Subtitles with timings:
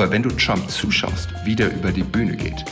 [0.00, 2.64] Aber wenn du Trump zuschaust, wie der über die Bühne geht,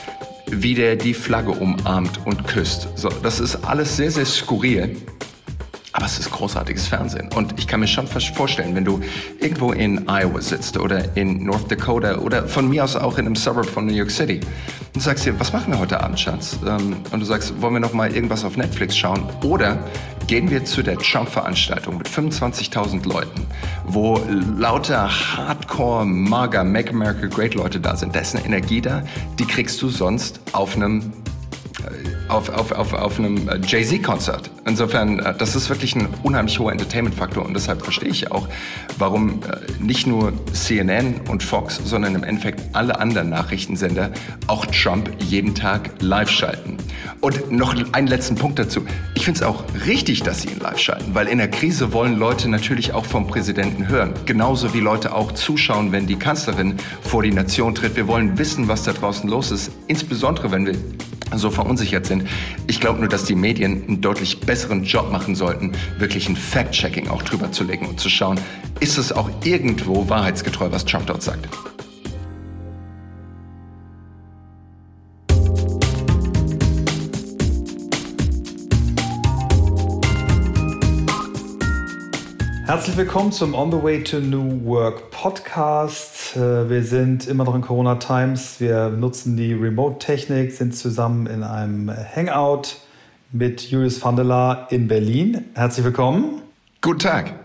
[0.46, 4.96] wie der die Flagge umarmt und küsst, so, das ist alles sehr, sehr skurril.
[5.98, 7.28] Aber es ist großartiges Fernsehen.
[7.34, 9.00] Und ich kann mir schon vorstellen, wenn du
[9.40, 13.34] irgendwo in Iowa sitzt oder in North Dakota oder von mir aus auch in einem
[13.34, 14.38] Suburb von New York City
[14.94, 16.56] und sagst dir, was machen wir heute Abend, Schatz?
[16.64, 19.24] Ähm, und du sagst, wollen wir noch mal irgendwas auf Netflix schauen?
[19.42, 19.76] Oder
[20.28, 23.44] gehen wir zu der Trump-Veranstaltung mit 25.000 Leuten,
[23.84, 24.20] wo
[24.56, 28.14] lauter Hardcore, mager, Make America Great Leute da sind.
[28.14, 29.02] Da ist eine Energie da,
[29.40, 31.12] die kriegst du sonst auf einem
[32.28, 34.50] auf, auf, auf, auf einem äh, Jay-Z-Konzert.
[34.66, 38.48] Insofern, äh, das ist wirklich ein unheimlich hoher Entertainment-Faktor und deshalb verstehe ich auch,
[38.98, 44.10] warum äh, nicht nur CNN und Fox, sondern im Endeffekt alle anderen Nachrichtensender
[44.46, 46.76] auch Trump jeden Tag live schalten.
[47.20, 48.82] Und noch einen letzten Punkt dazu.
[49.14, 52.16] Ich finde es auch richtig, dass sie ihn live schalten, weil in der Krise wollen
[52.16, 54.12] Leute natürlich auch vom Präsidenten hören.
[54.26, 57.96] Genauso wie Leute auch zuschauen, wenn die Kanzlerin vor die Nation tritt.
[57.96, 60.74] Wir wollen wissen, was da draußen los ist, insbesondere wenn wir
[61.34, 62.24] so verunsichert sind.
[62.66, 67.08] Ich glaube nur, dass die Medien einen deutlich besseren Job machen sollten, wirklich ein Fact-Checking
[67.08, 68.40] auch drüber zu legen und zu schauen,
[68.80, 71.48] ist es auch irgendwo wahrheitsgetreu, was Trump dort sagt.
[82.68, 86.36] Herzlich willkommen zum On the Way to New Work Podcast.
[86.36, 88.60] Äh, wir sind immer noch in Corona Times.
[88.60, 92.76] Wir nutzen die Remote-Technik, sind zusammen in einem Hangout
[93.32, 95.46] mit Julius van der Laar in Berlin.
[95.54, 96.42] Herzlich willkommen.
[96.82, 97.36] Guten Tag.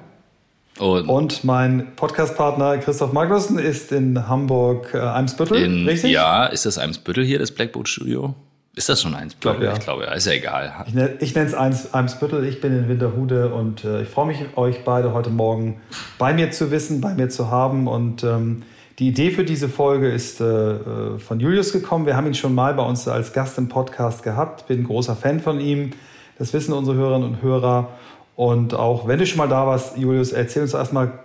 [0.77, 6.11] Und, Und mein Podcastpartner Christoph Magnussen ist in Hamburg-Eimsbüttel, äh, richtig?
[6.11, 8.35] Ja, ist das Eimsbüttel hier, das Blackboard Studio?
[8.75, 9.35] Ist das schon eins?
[9.39, 9.73] Glaub, ja.
[9.73, 10.13] Ich glaube, ja.
[10.13, 10.73] Ist ja egal.
[10.87, 12.43] Ich, ne, ich nenne es Eimsbüttel.
[12.45, 15.79] Ich bin in Winterhude und äh, ich freue mich, euch beide heute Morgen
[16.17, 17.87] bei mir zu wissen, bei mir zu haben.
[17.87, 18.63] Und ähm,
[18.97, 22.07] die Idee für diese Folge ist äh, äh, von Julius gekommen.
[22.07, 24.67] Wir haben ihn schon mal bei uns als Gast im Podcast gehabt.
[24.67, 25.91] Bin ein großer Fan von ihm.
[26.39, 27.89] Das wissen unsere Hörerinnen und Hörer.
[28.35, 31.19] Und auch wenn du schon mal da warst, Julius, erzähl uns erstmal,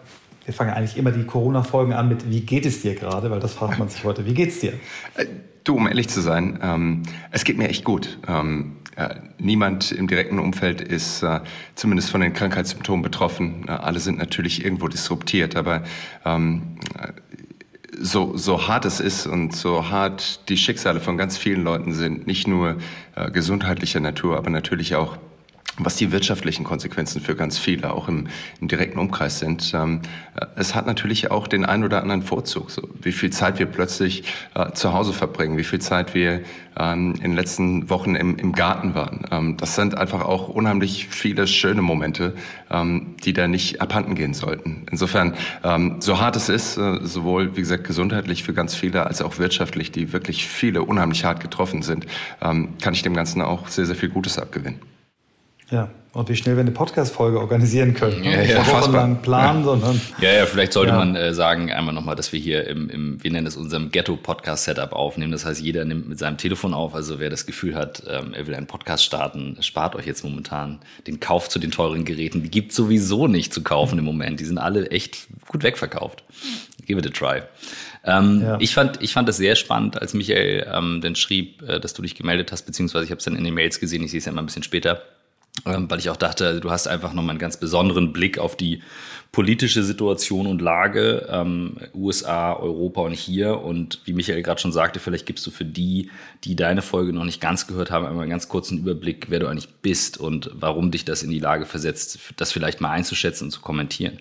[0.44, 3.30] wir fangen eigentlich immer die Corona-Folgen an mit, wie geht es dir gerade?
[3.30, 4.26] Weil das fragt man sich heute.
[4.26, 4.74] Wie geht es dir?
[5.68, 8.18] Du, um ehrlich zu sein, ähm, es geht mir echt gut.
[8.26, 11.40] Ähm, äh, niemand im direkten Umfeld ist äh,
[11.74, 13.66] zumindest von den Krankheitssymptomen betroffen.
[13.68, 15.82] Äh, alle sind natürlich irgendwo disruptiert, aber
[16.24, 17.08] ähm, äh,
[18.00, 22.26] so, so hart es ist und so hart die Schicksale von ganz vielen Leuten sind,
[22.26, 22.78] nicht nur
[23.14, 25.18] äh, gesundheitlicher Natur, aber natürlich auch
[25.78, 28.28] was die wirtschaftlichen Konsequenzen für ganz viele auch im,
[28.60, 29.72] im direkten Umkreis sind.
[29.74, 30.00] Ähm,
[30.34, 33.66] äh, es hat natürlich auch den ein oder anderen Vorzug, so wie viel Zeit wir
[33.66, 34.24] plötzlich
[34.54, 36.42] äh, zu Hause verbringen, wie viel Zeit wir
[36.78, 39.24] ähm, in den letzten Wochen im, im Garten waren.
[39.30, 42.34] Ähm, das sind einfach auch unheimlich viele schöne Momente,
[42.70, 44.86] ähm, die da nicht abhanden gehen sollten.
[44.90, 45.34] Insofern,
[45.64, 49.38] ähm, so hart es ist, äh, sowohl wie gesagt gesundheitlich für ganz viele als auch
[49.38, 52.06] wirtschaftlich, die wirklich viele unheimlich hart getroffen sind,
[52.40, 54.87] ähm, kann ich dem Ganzen auch sehr, sehr viel Gutes abgewinnen.
[55.70, 58.24] Ja, und wie schnell wir eine Podcast-Folge organisieren können.
[58.24, 59.64] Ja, ja, wochenlang planen, ja.
[59.66, 60.00] sondern.
[60.20, 60.98] Ja, ja, vielleicht sollte ja.
[60.98, 64.92] man äh, sagen, einmal nochmal, dass wir hier im, im wir nennen es unserem Ghetto-Podcast-Setup
[64.92, 65.30] aufnehmen.
[65.30, 66.94] Das heißt, jeder nimmt mit seinem Telefon auf.
[66.94, 70.80] Also wer das Gefühl hat, ähm, er will einen Podcast starten, spart euch jetzt momentan
[71.06, 72.42] den Kauf zu den teuren Geräten.
[72.42, 74.40] Die gibt sowieso nicht zu kaufen im Moment.
[74.40, 76.24] Die sind alle echt gut wegverkauft.
[76.86, 77.42] Give it a try.
[78.04, 78.56] Ähm, ja.
[78.60, 82.00] ich, fand, ich fand das sehr spannend, als Michael ähm, dann schrieb, äh, dass du
[82.00, 84.24] dich gemeldet hast, beziehungsweise ich habe es dann in den Mails gesehen, ich sehe es
[84.24, 85.02] ja immer ein bisschen später
[85.64, 88.82] weil ich auch dachte, du hast einfach nochmal einen ganz besonderen Blick auf die
[89.32, 93.60] politische Situation und Lage ähm, USA, Europa und hier.
[93.60, 96.10] Und wie Michael gerade schon sagte, vielleicht gibst du für die,
[96.44, 99.46] die deine Folge noch nicht ganz gehört haben, einmal einen ganz kurzen Überblick, wer du
[99.46, 103.50] eigentlich bist und warum dich das in die Lage versetzt, das vielleicht mal einzuschätzen und
[103.50, 104.18] zu kommentieren.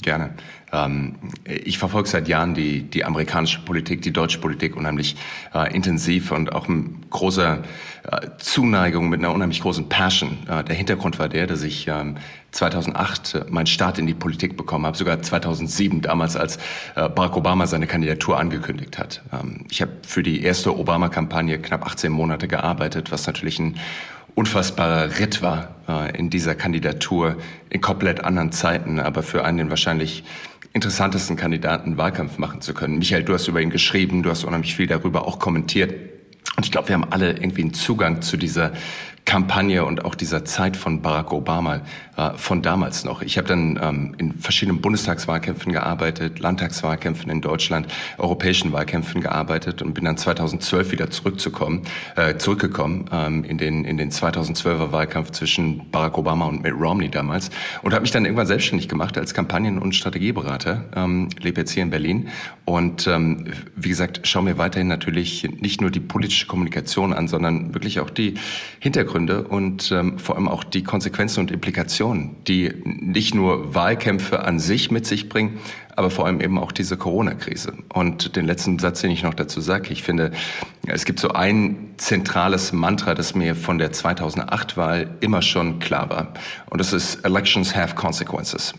[0.00, 0.30] Gerne.
[0.72, 5.16] Ähm, ich verfolge seit Jahren die, die amerikanische Politik, die deutsche Politik unheimlich
[5.54, 7.62] äh, intensiv und auch mit großer
[8.04, 10.38] äh, Zuneigung, mit einer unheimlich großen Passion.
[10.48, 12.16] Äh, der Hintergrund war der, dass ich ähm,
[12.52, 16.58] 2008 äh, meinen Start in die Politik bekommen habe, sogar 2007, damals als
[16.94, 19.22] äh, Barack Obama seine Kandidatur angekündigt hat.
[19.32, 23.78] Ähm, ich habe für die erste Obama-Kampagne knapp 18 Monate gearbeitet, was natürlich ein
[24.38, 27.36] unfassbarer Ritt war äh, in dieser Kandidatur
[27.70, 30.22] in komplett anderen Zeiten, aber für einen den wahrscheinlich
[30.72, 32.98] interessantesten Kandidaten Wahlkampf machen zu können.
[32.98, 35.92] Michael, du hast über ihn geschrieben, du hast unheimlich viel darüber auch kommentiert.
[36.56, 38.72] Und ich glaube, wir haben alle irgendwie einen Zugang zu dieser
[39.24, 41.80] Kampagne und auch dieser Zeit von Barack Obama
[42.36, 43.22] von damals noch.
[43.22, 47.86] Ich habe dann ähm, in verschiedenen Bundestagswahlkämpfen gearbeitet, Landtagswahlkämpfen in Deutschland,
[48.18, 51.82] europäischen Wahlkämpfen gearbeitet und bin dann 2012 wieder zurückzukommen,
[52.16, 57.08] äh, zurückgekommen ähm, in den in den 2012er Wahlkampf zwischen Barack Obama und Mitt Romney
[57.08, 57.50] damals
[57.82, 60.84] und habe mich dann irgendwann selbstständig gemacht als Kampagnen- und Strategieberater.
[60.96, 62.28] Ähm, lebe jetzt hier in Berlin
[62.64, 67.74] und ähm, wie gesagt schaue mir weiterhin natürlich nicht nur die politische Kommunikation an, sondern
[67.74, 68.34] wirklich auch die
[68.80, 74.58] Hintergründe und ähm, vor allem auch die Konsequenzen und Implikationen, die nicht nur Wahlkämpfe an
[74.58, 75.58] sich mit sich bringen,
[75.96, 77.72] aber vor allem eben auch diese Corona-Krise.
[77.92, 80.30] Und den letzten Satz, den ich noch dazu sage, ich finde,
[80.86, 86.34] es gibt so ein zentrales Mantra, das mir von der 2008-Wahl immer schon klar war.
[86.70, 88.74] Und das ist Elections have consequences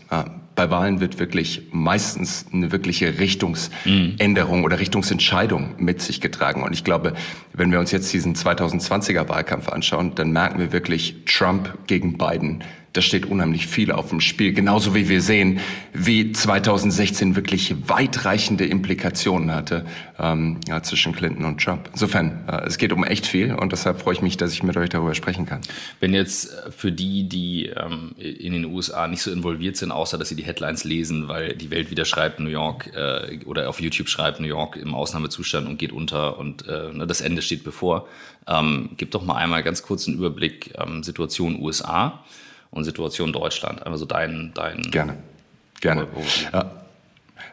[0.60, 6.62] bei Wahlen wird wirklich meistens eine wirkliche Richtungsänderung oder Richtungsentscheidung mit sich getragen.
[6.62, 7.14] Und ich glaube,
[7.54, 12.62] wenn wir uns jetzt diesen 2020er Wahlkampf anschauen, dann merken wir wirklich Trump gegen Biden
[12.92, 14.52] da steht unheimlich viel auf dem Spiel.
[14.52, 15.60] Genauso wie wir sehen,
[15.92, 19.86] wie 2016 wirklich weitreichende Implikationen hatte
[20.18, 21.88] ähm, ja, zwischen Clinton und Trump.
[21.92, 24.76] Insofern, äh, es geht um echt viel und deshalb freue ich mich, dass ich mit
[24.76, 25.60] euch darüber sprechen kann.
[26.00, 30.28] Wenn jetzt für die, die ähm, in den USA nicht so involviert sind, außer dass
[30.28, 34.08] sie die Headlines lesen, weil die Welt wieder schreibt, New York äh, oder auf YouTube
[34.08, 38.08] schreibt, New York im Ausnahmezustand und geht unter und äh, ne, das Ende steht bevor.
[38.48, 42.24] Ähm, gib doch mal einmal ganz kurz einen Überblick ähm, Situation USA
[42.70, 43.82] und Situation Deutschland?
[43.82, 44.52] Einmal so dein.
[44.54, 45.16] dein Gerne.
[45.80, 46.06] Gerne.
[46.52, 46.70] Ja.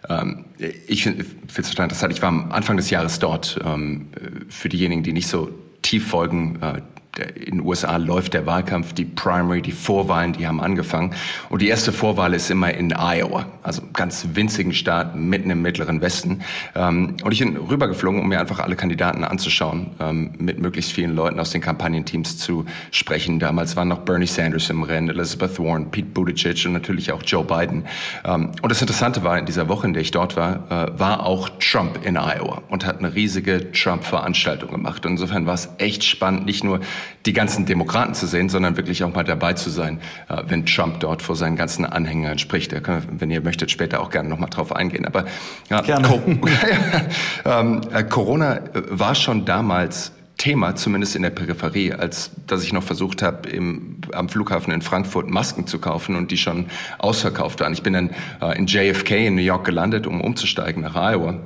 [0.10, 0.46] Ähm,
[0.88, 2.14] ich finde es total interessant.
[2.14, 3.60] Ich war am Anfang des Jahres dort.
[3.64, 4.10] Ähm,
[4.50, 5.50] für diejenigen, die nicht so
[5.82, 6.82] tief folgen, äh,
[7.20, 11.14] in den USA läuft der Wahlkampf, die Primary, die Vorwahlen, die haben angefangen.
[11.50, 16.02] Und die erste Vorwahl ist immer in Iowa, also ganz winzigen Staat mitten im mittleren
[16.02, 16.42] Westen.
[16.76, 21.16] Ähm, und ich bin rübergeflogen, um mir einfach alle Kandidaten anzuschauen, ähm, mit möglichst vielen
[21.16, 23.40] Leuten aus den Kampagnenteams zu sprechen.
[23.40, 27.44] Damals waren noch Bernie Sanders im Rennen, Elizabeth Warren, Pete Buttigieg und natürlich auch Joe
[27.44, 27.86] Biden.
[28.24, 31.26] Ähm, und das Interessante war, in dieser Woche, in der ich dort war, äh, war
[31.26, 35.06] auch Trump in Iowa und hat eine riesige Trump-Veranstaltung gemacht.
[35.06, 36.80] Und insofern war es echt spannend, nicht nur
[37.26, 40.00] die ganzen Demokraten zu sehen, sondern wirklich auch mal dabei zu sein,
[40.30, 42.72] äh, wenn Trump dort vor seinen ganzen Anhängern spricht.
[42.72, 45.06] Da können wir, wenn ihr möchtet, später auch gerne nochmal drauf eingehen.
[45.06, 45.26] Aber
[45.70, 46.08] ja, gerne.
[46.08, 46.22] Co
[47.46, 52.72] ähm, äh, Corona äh, war schon damals Thema, zumindest in der Peripherie, als dass ich
[52.72, 56.68] noch versucht habe, im, am Flughafen in Frankfurt Masken zu kaufen und die schon
[57.00, 57.74] ausverkauft waren.
[57.74, 58.12] Ich bin dann
[58.42, 61.40] äh, in JFK in New York gelandet, um umzusteigen nach Iowa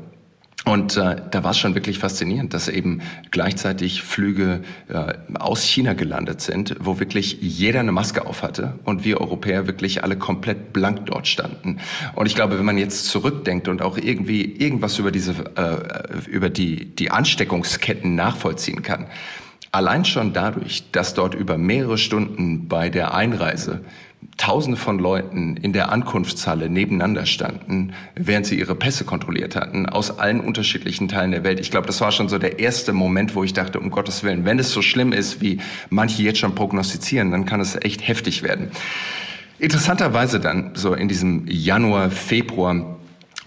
[0.64, 5.94] und äh, da war es schon wirklich faszinierend, dass eben gleichzeitig Flüge äh, aus China
[5.94, 10.72] gelandet sind, wo wirklich jeder eine Maske auf hatte und wir Europäer wirklich alle komplett
[10.72, 11.80] blank dort standen.
[12.14, 16.52] Und ich glaube, wenn man jetzt zurückdenkt und auch irgendwie irgendwas über diese äh, über
[16.52, 19.08] die die Ansteckungsketten nachvollziehen kann,
[19.72, 23.82] allein schon dadurch, dass dort über mehrere Stunden bei der Einreise
[24.38, 30.20] Tausende von Leuten in der Ankunftshalle nebeneinander standen, während sie ihre Pässe kontrolliert hatten, aus
[30.20, 31.60] allen unterschiedlichen Teilen der Welt.
[31.60, 34.46] Ich glaube, das war schon so der erste Moment, wo ich dachte, um Gottes Willen,
[34.46, 35.60] wenn es so schlimm ist, wie
[35.90, 38.72] manche jetzt schon prognostizieren, dann kann es echt heftig werden.
[39.60, 42.98] Interessanterweise dann, so in diesem Januar, Februar,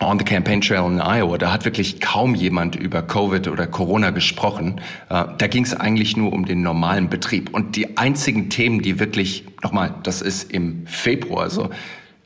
[0.00, 4.10] on the campaign trail in Iowa, da hat wirklich kaum jemand über Covid oder Corona
[4.10, 4.80] gesprochen.
[5.08, 7.54] Äh, da ging es eigentlich nur um den normalen Betrieb.
[7.54, 11.70] Und die einzigen Themen, die wirklich, nochmal, das ist im Februar so,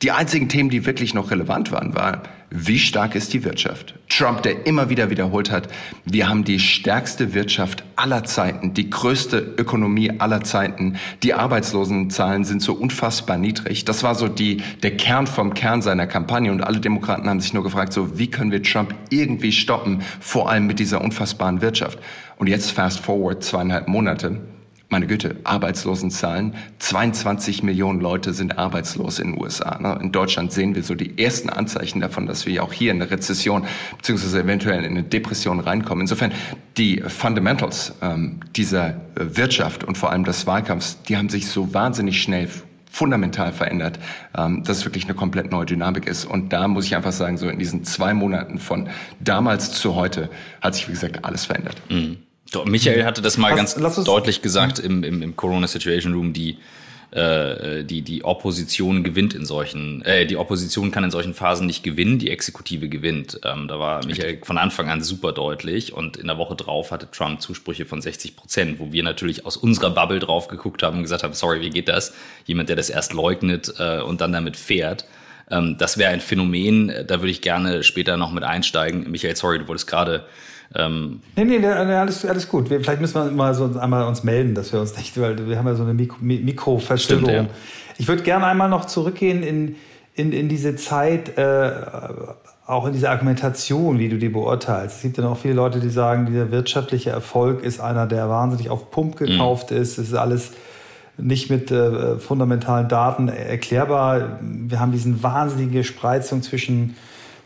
[0.02, 3.94] die einzigen Themen, die wirklich noch relevant waren, war, wie stark ist die Wirtschaft?
[4.08, 5.68] Trump, der immer wieder wiederholt hat,
[6.06, 10.96] wir haben die stärkste Wirtschaft aller Zeiten, die größte Ökonomie aller Zeiten.
[11.22, 13.84] Die Arbeitslosenzahlen sind so unfassbar niedrig.
[13.84, 17.52] Das war so die, der Kern vom Kern seiner Kampagne und alle Demokraten haben sich
[17.52, 21.99] nur gefragt, so, wie können wir Trump irgendwie stoppen, vor allem mit dieser unfassbaren Wirtschaft?
[22.37, 24.40] Und jetzt fast forward zweieinhalb Monate
[24.90, 26.54] meine Güte, Arbeitslosenzahlen.
[26.78, 29.78] 22 Millionen Leute sind arbeitslos in den USA.
[29.78, 29.99] Ne?
[30.02, 33.11] In Deutschland sehen wir so die ersten Anzeichen davon, dass wir auch hier in eine
[33.11, 33.64] Rezession
[33.97, 36.02] beziehungsweise eventuell in eine Depression reinkommen.
[36.02, 36.33] Insofern
[36.78, 42.23] die Fundamentals ähm, dieser Wirtschaft und vor allem des Wahlkampfs, die haben sich so wahnsinnig
[42.23, 42.49] schnell
[42.90, 43.99] fundamental verändert,
[44.37, 46.25] ähm, dass es wirklich eine komplett neue Dynamik ist.
[46.25, 48.88] Und da muss ich einfach sagen, so in diesen zwei Monaten von
[49.21, 50.30] damals zu heute
[50.62, 51.76] hat sich, wie gesagt, alles verändert.
[51.90, 52.16] Mhm.
[52.64, 56.33] Michael hatte das mal lass, ganz lass deutlich gesagt im, im, im Corona Situation Room,
[56.33, 56.59] die
[57.11, 61.83] äh, die die Opposition gewinnt in solchen, äh, die Opposition kann in solchen Phasen nicht
[61.83, 63.40] gewinnen, die Exekutive gewinnt.
[63.45, 67.11] Ähm, da war Michael von Anfang an super deutlich und in der Woche drauf hatte
[67.11, 71.02] Trump Zusprüche von 60 Prozent, wo wir natürlich aus unserer Bubble drauf geguckt haben und
[71.02, 72.12] gesagt haben, sorry, wie geht das?
[72.45, 75.07] Jemand, der das erst leugnet äh, und dann damit fährt.
[75.50, 79.11] Ähm, das wäre ein Phänomen, da würde ich gerne später noch mit einsteigen.
[79.11, 80.26] Michael, sorry, du wolltest gerade
[80.75, 82.70] ähm nee, nee, alles, alles gut.
[82.70, 85.58] Wir, vielleicht müssen wir mal so einmal uns melden, dass wir uns nicht, weil wir
[85.58, 87.48] haben ja so eine Mikro Mikroverstörung.
[87.98, 89.76] Ich würde gerne einmal noch zurückgehen in,
[90.14, 91.70] in, in diese Zeit, äh,
[92.66, 94.96] auch in diese Argumentation, wie du die beurteilst.
[94.96, 98.68] Es gibt ja noch viele Leute, die sagen, dieser wirtschaftliche Erfolg ist einer, der wahnsinnig
[98.68, 99.26] auf Pump mhm.
[99.26, 99.78] gekauft mhm.
[99.78, 99.98] ist.
[99.98, 100.52] Es ist alles
[101.16, 104.38] nicht mit äh, fundamentalen Daten erklärbar.
[104.40, 106.94] Wir haben diesen wahnsinnige Spreizung zwischen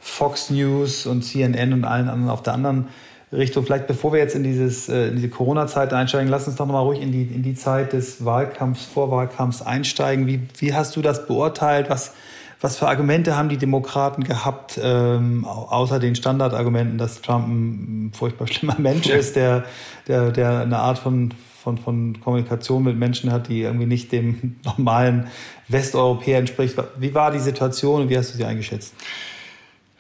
[0.00, 2.88] Fox News und CNN und allen anderen auf der anderen
[3.33, 3.65] Richtung.
[3.65, 6.85] Vielleicht bevor wir jetzt in, dieses, äh, in diese Corona-Zeit einsteigen, lass uns doch nochmal
[6.85, 10.27] ruhig in die, in die Zeit des Wahlkampfs, Vorwahlkampfs einsteigen.
[10.27, 11.89] Wie, wie hast du das beurteilt?
[11.89, 12.12] Was,
[12.61, 18.47] was für Argumente haben die Demokraten gehabt, ähm, außer den Standardargumenten, dass Trump ein furchtbar
[18.47, 19.65] schlimmer Mensch ist, der,
[20.07, 24.57] der, der eine Art von, von, von Kommunikation mit Menschen hat, die irgendwie nicht dem
[24.65, 25.29] normalen
[25.69, 26.77] Westeuropäer entspricht.
[26.99, 28.95] Wie war die Situation und wie hast du sie eingeschätzt?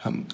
[0.04, 0.26] Ähm,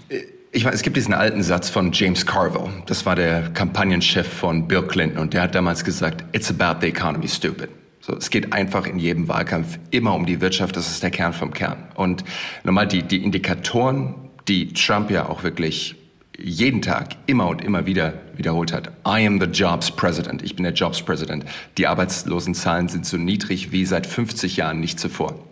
[0.51, 2.71] ich weiß, es gibt diesen alten Satz von James Carville.
[2.87, 6.89] Das war der Kampagnenchef von Bill Clinton und der hat damals gesagt, it's about the
[6.89, 7.69] economy, stupid.
[8.01, 11.35] So, es geht einfach in jedem Wahlkampf immer um die Wirtschaft, das ist der Kern
[11.35, 11.77] vom Kern.
[11.95, 12.25] Und
[12.65, 14.15] nochmal die, die Indikatoren,
[14.49, 15.95] die Trump ja auch wirklich
[16.39, 18.89] jeden Tag immer und immer wieder wiederholt hat.
[19.07, 20.43] I am the Jobs President.
[20.43, 21.45] Ich bin der Jobs President.
[21.77, 25.48] Die Arbeitslosenzahlen sind so niedrig wie seit 50 Jahren nicht zuvor.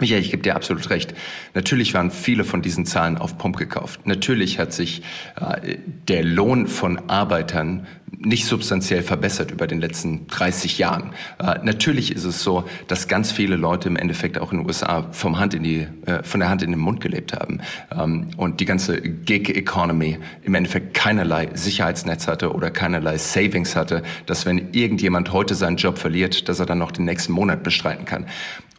[0.00, 1.14] Michael, ich gebe dir absolut recht.
[1.54, 4.00] Natürlich waren viele von diesen Zahlen auf Pump gekauft.
[4.04, 5.02] Natürlich hat sich
[5.36, 5.76] äh,
[6.08, 7.86] der Lohn von Arbeitern
[8.18, 11.12] nicht substanziell verbessert über den letzten 30 Jahren.
[11.38, 15.06] Äh, natürlich ist es so, dass ganz viele Leute im Endeffekt auch in den USA
[15.12, 17.60] vom Hand in die, äh, von der Hand in den Mund gelebt haben
[17.96, 24.46] ähm, und die ganze Gig-Economy im Endeffekt keinerlei Sicherheitsnetz hatte oder keinerlei Savings hatte, dass
[24.46, 28.26] wenn irgendjemand heute seinen Job verliert, dass er dann noch den nächsten Monat bestreiten kann.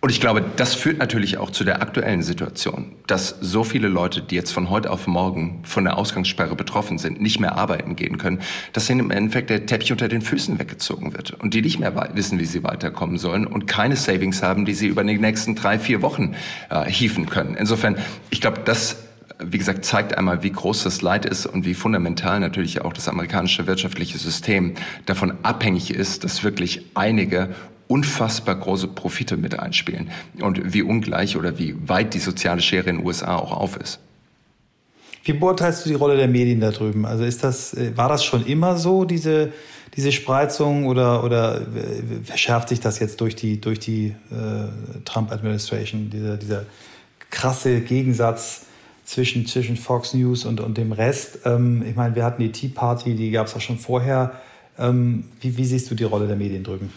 [0.03, 4.23] Und ich glaube, das führt natürlich auch zu der aktuellen Situation, dass so viele Leute,
[4.23, 8.17] die jetzt von heute auf morgen von der Ausgangssperre betroffen sind, nicht mehr arbeiten gehen
[8.17, 8.41] können,
[8.73, 12.09] dass ihnen im Endeffekt der Teppich unter den Füßen weggezogen wird und die nicht mehr
[12.15, 15.77] wissen, wie sie weiterkommen sollen und keine Savings haben, die sie über die nächsten drei,
[15.77, 16.33] vier Wochen
[16.71, 17.53] äh, hieven können.
[17.53, 17.95] Insofern,
[18.31, 18.97] ich glaube, das
[19.43, 23.07] wie gesagt, zeigt einmal, wie groß das Leid ist und wie fundamental natürlich auch das
[23.07, 24.75] amerikanische wirtschaftliche System
[25.07, 27.49] davon abhängig ist, dass wirklich einige
[27.91, 32.97] unfassbar große Profite mit einspielen und wie ungleich oder wie weit die soziale Schere in
[32.97, 33.99] den USA auch auf ist.
[35.23, 37.05] Wie beurteilst du die Rolle der Medien da drüben?
[37.05, 39.51] Also ist das, äh, war das schon immer so, diese,
[39.95, 46.09] diese Spreizung, oder, oder äh, verschärft sich das jetzt durch die, durch die äh, Trump-Administration,
[46.09, 46.65] dieser, dieser
[47.29, 48.65] krasse Gegensatz
[49.03, 51.39] zwischen, zwischen Fox News und, und dem Rest?
[51.45, 54.31] Ähm, ich meine, wir hatten die Tea Party, die gab es auch schon vorher.
[54.79, 56.89] Ähm, wie, wie siehst du die Rolle der Medien drüben?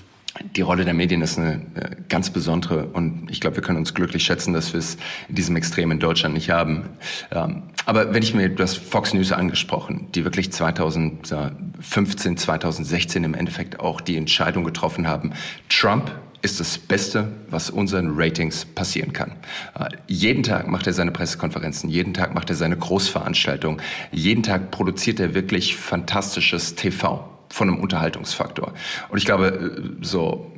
[0.57, 3.95] Die Rolle der Medien ist eine äh, ganz besondere und ich glaube, wir können uns
[3.95, 4.97] glücklich schätzen, dass wir es
[5.29, 6.89] in diesem Extrem in Deutschland nicht haben.
[7.31, 13.81] Ähm, aber wenn ich mir das Fox News angesprochen, die wirklich 2015, 2016 im Endeffekt
[13.81, 15.33] auch die Entscheidung getroffen haben,
[15.69, 16.11] Trump
[16.43, 19.33] ist das Beste, was unseren Ratings passieren kann.
[19.79, 24.73] Äh, jeden Tag macht er seine Pressekonferenzen, jeden Tag macht er seine Großveranstaltungen, jeden Tag
[24.73, 28.75] produziert er wirklich fantastisches TV von einem Unterhaltungsfaktor.
[29.09, 30.53] Und ich glaube, äh, so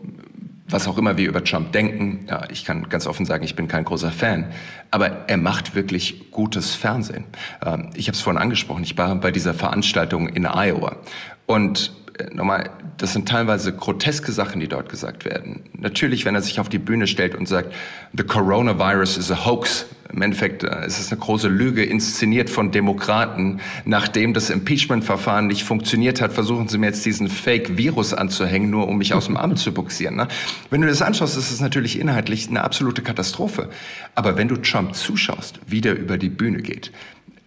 [0.68, 3.68] was auch immer wir über Trump denken, ja, ich kann ganz offen sagen, ich bin
[3.68, 4.46] kein großer Fan,
[4.90, 7.24] aber er macht wirklich gutes Fernsehen.
[7.64, 10.96] Ähm, ich habe es vorhin angesprochen, ich war bei dieser Veranstaltung in Iowa
[11.44, 11.92] und
[12.32, 15.62] nochmal, das sind teilweise groteske Sachen, die dort gesagt werden.
[15.78, 17.75] Natürlich, wenn er sich auf die Bühne stellt und sagt,
[18.16, 19.87] the coronavirus is a hoax.
[20.12, 23.61] Im Endeffekt äh, ist es eine große Lüge, inszeniert von Demokraten.
[23.85, 28.99] Nachdem das Impeachment-Verfahren nicht funktioniert hat, versuchen sie mir jetzt diesen Fake-Virus anzuhängen, nur um
[28.99, 30.16] mich aus dem Amt zu buxieren.
[30.16, 30.28] Ne?
[30.70, 33.68] Wenn du das anschaust, ist es natürlich inhaltlich eine absolute Katastrophe.
[34.14, 36.92] Aber wenn du Trump zuschaust, wie der über die Bühne geht,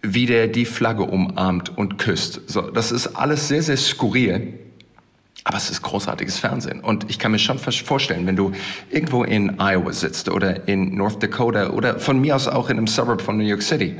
[0.02, 2.40] wie der die Flagge umarmt und küsst.
[2.46, 4.54] So, das ist alles sehr, sehr skurril.
[5.44, 6.80] Aber es ist großartiges Fernsehen.
[6.80, 8.52] Und ich kann mir schon vorstellen, wenn du
[8.90, 12.86] irgendwo in Iowa sitzt oder in North Dakota oder von mir aus auch in einem
[12.86, 13.96] Suburb von New York City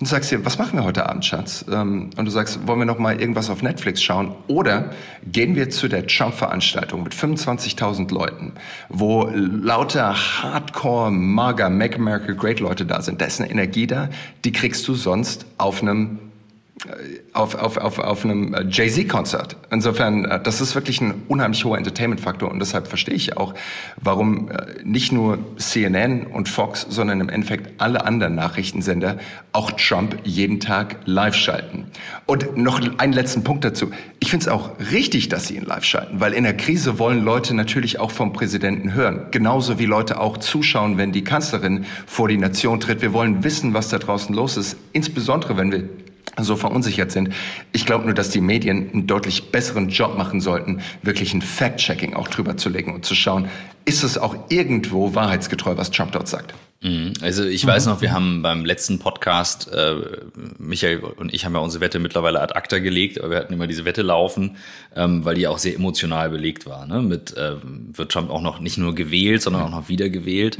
[0.00, 1.64] und sagst dir, was machen wir heute Abend, Schatz?
[1.70, 4.34] Ähm, und du sagst, wollen wir noch mal irgendwas auf Netflix schauen?
[4.48, 4.90] Oder
[5.30, 8.52] gehen wir zu der Trump-Veranstaltung mit 25.000 Leuten,
[8.88, 13.20] wo lauter Hardcore, Maga, Make America Great Leute da sind.
[13.20, 14.08] Da ist eine Energie da,
[14.44, 16.18] die kriegst du sonst auf einem
[17.32, 19.56] auf, auf, auf, auf einem äh, Jay-Z-Konzert.
[19.70, 23.54] Insofern, äh, das ist wirklich ein unheimlich hoher Entertainment-Faktor und deshalb verstehe ich auch,
[24.00, 29.18] warum äh, nicht nur CNN und Fox, sondern im Endeffekt alle anderen Nachrichtensender
[29.52, 31.86] auch Trump jeden Tag live schalten.
[32.26, 33.90] Und noch einen letzten Punkt dazu.
[34.20, 37.24] Ich finde es auch richtig, dass sie ihn live schalten, weil in der Krise wollen
[37.24, 39.26] Leute natürlich auch vom Präsidenten hören.
[39.30, 43.00] Genauso wie Leute auch zuschauen, wenn die Kanzlerin vor die Nation tritt.
[43.02, 45.88] Wir wollen wissen, was da draußen los ist, insbesondere wenn wir
[46.40, 47.30] so verunsichert sind.
[47.72, 52.14] Ich glaube nur, dass die Medien einen deutlich besseren Job machen sollten, wirklich ein Fact-Checking
[52.14, 53.48] auch drüber zu legen und zu schauen,
[53.84, 56.54] ist es auch irgendwo wahrheitsgetreu, was Trump dort sagt.
[56.84, 57.14] Mhm.
[57.22, 59.94] Also ich weiß noch, wir haben beim letzten Podcast, äh,
[60.58, 63.66] Michael und ich haben ja unsere Wette mittlerweile ad acta gelegt, aber wir hatten immer
[63.66, 64.56] diese Wette laufen,
[64.94, 66.86] ähm, weil die auch sehr emotional belegt war.
[66.86, 67.00] Ne?
[67.00, 70.58] Mit äh, wird Trump auch noch nicht nur gewählt, sondern auch noch wieder gewählt.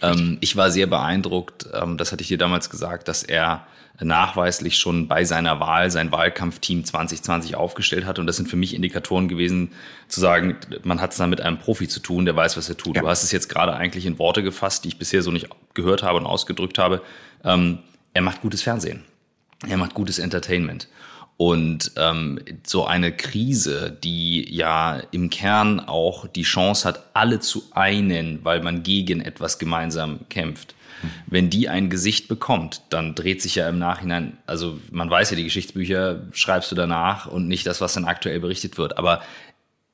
[0.00, 3.66] Ähm, ich war sehr beeindruckt, ähm, das hatte ich dir damals gesagt, dass er
[4.00, 8.18] nachweislich schon bei seiner Wahl sein Wahlkampfteam 2020 aufgestellt hat.
[8.18, 9.72] Und das sind für mich Indikatoren gewesen,
[10.08, 12.76] zu sagen, man hat es da mit einem Profi zu tun, der weiß, was er
[12.76, 12.96] tut.
[12.96, 13.02] Ja.
[13.02, 16.02] Du hast es jetzt gerade eigentlich in Worte gefasst, die ich bisher so nicht gehört
[16.02, 17.02] habe und ausgedrückt habe.
[17.44, 17.78] Ähm,
[18.12, 19.04] er macht gutes Fernsehen.
[19.66, 20.88] Er macht gutes Entertainment.
[21.38, 27.64] Und ähm, so eine Krise, die ja im Kern auch die Chance hat, alle zu
[27.72, 30.74] einen, weil man gegen etwas gemeinsam kämpft,
[31.26, 35.36] wenn die ein Gesicht bekommt, dann dreht sich ja im Nachhinein, also man weiß ja,
[35.36, 38.98] die Geschichtsbücher schreibst du danach und nicht das, was dann aktuell berichtet wird.
[38.98, 39.22] Aber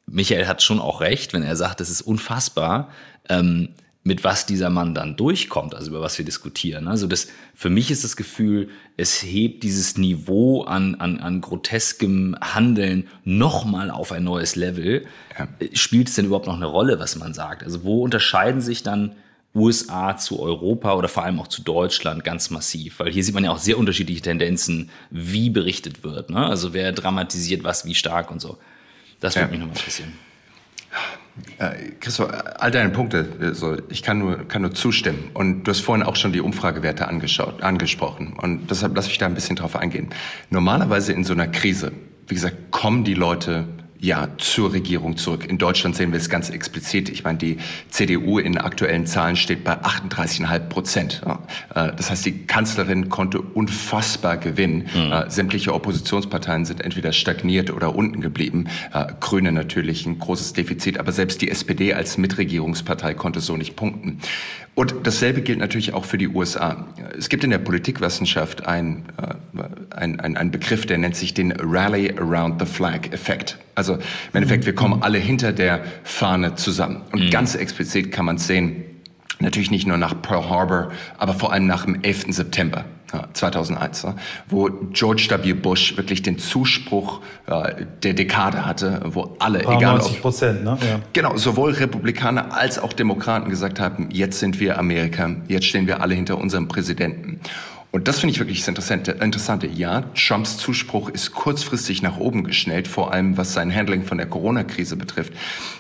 [0.06, 2.90] Michael hat schon auch recht, wenn er sagt, es ist unfassbar,
[3.28, 3.70] ähm,
[4.04, 6.88] mit was dieser Mann dann durchkommt, also über was wir diskutieren.
[6.88, 12.36] Also das, für mich ist das Gefühl, es hebt dieses Niveau an, an, an groteskem
[12.40, 15.06] Handeln nochmal auf ein neues Level.
[15.38, 15.46] Ja.
[15.72, 17.62] Spielt es denn überhaupt noch eine Rolle, was man sagt?
[17.62, 19.14] Also wo unterscheiden sich dann
[19.54, 23.44] USA zu Europa oder vor allem auch zu Deutschland ganz massiv, weil hier sieht man
[23.44, 26.30] ja auch sehr unterschiedliche Tendenzen, wie berichtet wird.
[26.30, 26.46] Ne?
[26.46, 28.58] Also wer dramatisiert was wie stark und so.
[29.20, 29.50] Das würde ja.
[29.50, 30.12] mich nochmal interessieren.
[31.58, 35.30] Äh, Christoph, all deine Punkte, also ich kann nur, kann nur zustimmen.
[35.34, 38.34] Und du hast vorhin auch schon die Umfragewerte angeschaut, angesprochen.
[38.34, 40.08] Und deshalb lass mich da ein bisschen drauf eingehen.
[40.50, 41.92] Normalerweise in so einer Krise,
[42.26, 43.66] wie gesagt, kommen die Leute
[44.02, 45.46] ja zur Regierung zurück.
[45.48, 47.08] In Deutschland sehen wir es ganz explizit.
[47.08, 51.22] Ich meine, die CDU in aktuellen Zahlen steht bei 38,5 Prozent.
[51.74, 54.88] Äh, das heißt, die Kanzlerin konnte unfassbar gewinnen.
[54.92, 55.30] Mhm.
[55.30, 58.66] Sämtliche Oppositionsparteien sind entweder stagniert oder unten geblieben.
[58.92, 63.76] Äh, Grüne natürlich ein großes Defizit, aber selbst die SPD als Mitregierungspartei konnte so nicht
[63.76, 64.18] punkten.
[64.74, 66.86] Und dasselbe gilt natürlich auch für die USA.
[67.18, 69.04] Es gibt in der Politikwissenschaft ein,
[69.90, 73.58] ein, ein, ein Begriff, der nennt sich den Rally Around the Flag Effekt.
[73.74, 74.00] Also im
[74.32, 77.02] Endeffekt, wir kommen alle hinter der Fahne zusammen.
[77.12, 77.30] Und mhm.
[77.30, 78.84] ganz explizit kann man es sehen,
[79.40, 82.26] natürlich nicht nur nach Pearl Harbor, aber vor allem nach dem 11.
[82.28, 82.86] September.
[83.32, 84.06] 2001,
[84.48, 85.52] wo George W.
[85.54, 90.78] Bush wirklich den Zuspruch äh, der Dekade hatte, wo alle, egal 90 Prozent, ne?
[90.80, 91.00] Ja.
[91.12, 96.00] Genau, sowohl Republikaner als auch Demokraten gesagt haben, jetzt sind wir Amerika, jetzt stehen wir
[96.00, 97.40] alle hinter unserem Präsidenten.
[97.92, 99.66] Und das finde ich wirklich das Interessante, Interessante.
[99.66, 104.26] Ja, Trumps Zuspruch ist kurzfristig nach oben geschnellt, vor allem was sein Handling von der
[104.26, 105.34] Corona-Krise betrifft.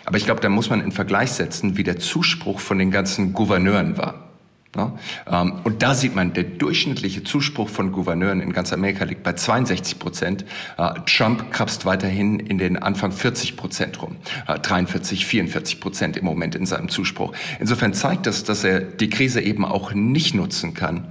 [0.04, 3.32] Aber ich glaube, da muss man in Vergleich setzen, wie der Zuspruch von den ganzen
[3.32, 4.31] Gouverneuren war.
[4.74, 9.22] Ja, ähm, und da sieht man, der durchschnittliche Zuspruch von Gouverneuren in ganz Amerika liegt
[9.22, 10.46] bei 62 Prozent.
[10.78, 14.16] Äh, Trump krabst weiterhin in den Anfang 40 Prozent rum.
[14.46, 17.34] 43, äh, 44 Prozent im Moment in seinem Zuspruch.
[17.60, 21.06] Insofern zeigt das, dass er die Krise eben auch nicht nutzen kann,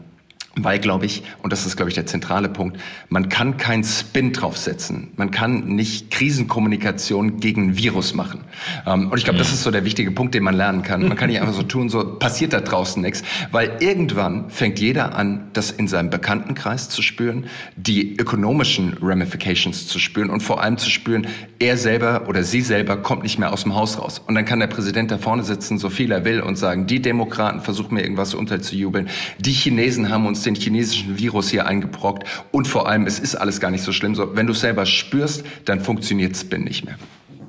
[0.56, 4.34] weil, glaube ich, und das ist, glaube ich, der zentrale Punkt, man kann keinen Spin
[4.34, 5.12] draufsetzen.
[5.16, 8.42] Man kann nicht Krisenkommunikation gegen Virus machen.
[8.86, 9.54] Ähm, und ich glaube, das mhm.
[9.54, 11.08] ist so der wichtige Punkt, den man lernen kann.
[11.08, 13.24] Man kann nicht einfach so tun, so passiert da draußen nichts.
[13.52, 17.46] Weil irgendwann fängt jeder an, das in seinem Bekanntenkreis zu spüren,
[17.78, 21.28] die ökonomischen Ramifications zu spüren und vor allem zu spüren,
[21.60, 24.20] er selber oder sie selber kommt nicht mehr aus dem Haus raus.
[24.20, 27.02] Und dann kann der Präsident da vorne sitzen, so viel er will und sagen, die
[27.02, 29.08] Demokraten versuchen mir irgendwas unterzujubeln.
[29.40, 33.60] Die Chinesen haben uns den chinesischen Virus hier eingebrockt und vor allem, es ist alles
[33.60, 34.15] gar nicht so schlimm.
[34.15, 36.97] So, wenn du es selber spürst, dann funktioniert Spin nicht mehr.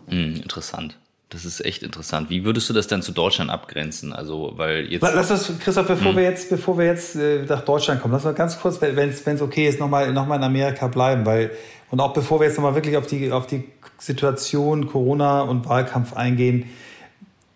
[0.08, 0.96] Hm, interessant.
[1.32, 2.28] Das ist echt interessant.
[2.28, 4.12] Wie würdest du das denn zu Deutschland abgrenzen?
[4.12, 5.00] Also, weil jetzt.
[5.00, 6.16] Lass das, Christoph, bevor hm.
[6.16, 9.42] wir jetzt, bevor wir jetzt äh, nach Deutschland kommen, lass mal ganz kurz, wenn es
[9.42, 11.50] okay ist, nochmal noch mal in Amerika bleiben, weil,
[11.90, 13.64] und auch bevor wir jetzt nochmal wirklich auf die, auf die
[13.98, 16.66] Situation Corona und Wahlkampf eingehen,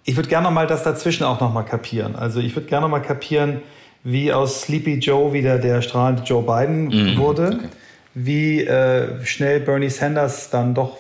[0.05, 2.17] ich würde gerne nochmal das dazwischen auch nochmal kapieren.
[2.17, 3.61] Also, ich würde gerne nochmal kapieren,
[4.07, 7.19] wie aus Sleepy Joe wieder der strahlende Joe Biden mhm.
[7.19, 7.69] wurde, okay.
[8.15, 10.97] wie äh, schnell Bernie Sanders dann doch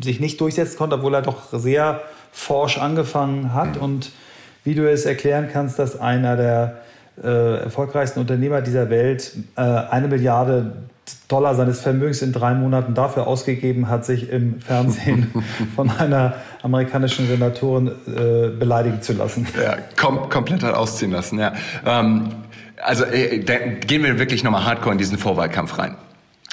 [0.00, 3.82] sich nicht durchsetzen konnte, obwohl er doch sehr forsch angefangen hat mhm.
[3.82, 4.12] und
[4.62, 6.76] wie du es erklären kannst, dass einer der
[7.20, 10.72] äh, erfolgreichsten Unternehmer dieser Welt äh, eine Milliarde
[11.28, 15.32] Dollar seines Vermögens in drei Monaten dafür ausgegeben hat, sich im Fernsehen
[15.76, 19.46] von einer amerikanischen Senatorin äh, beleidigen zu lassen.
[19.60, 21.52] Ja, kom komplett hat ausziehen lassen, ja.
[21.84, 22.28] Ähm,
[22.82, 25.96] also äh, gehen wir wirklich nochmal hardcore in diesen Vorwahlkampf rein.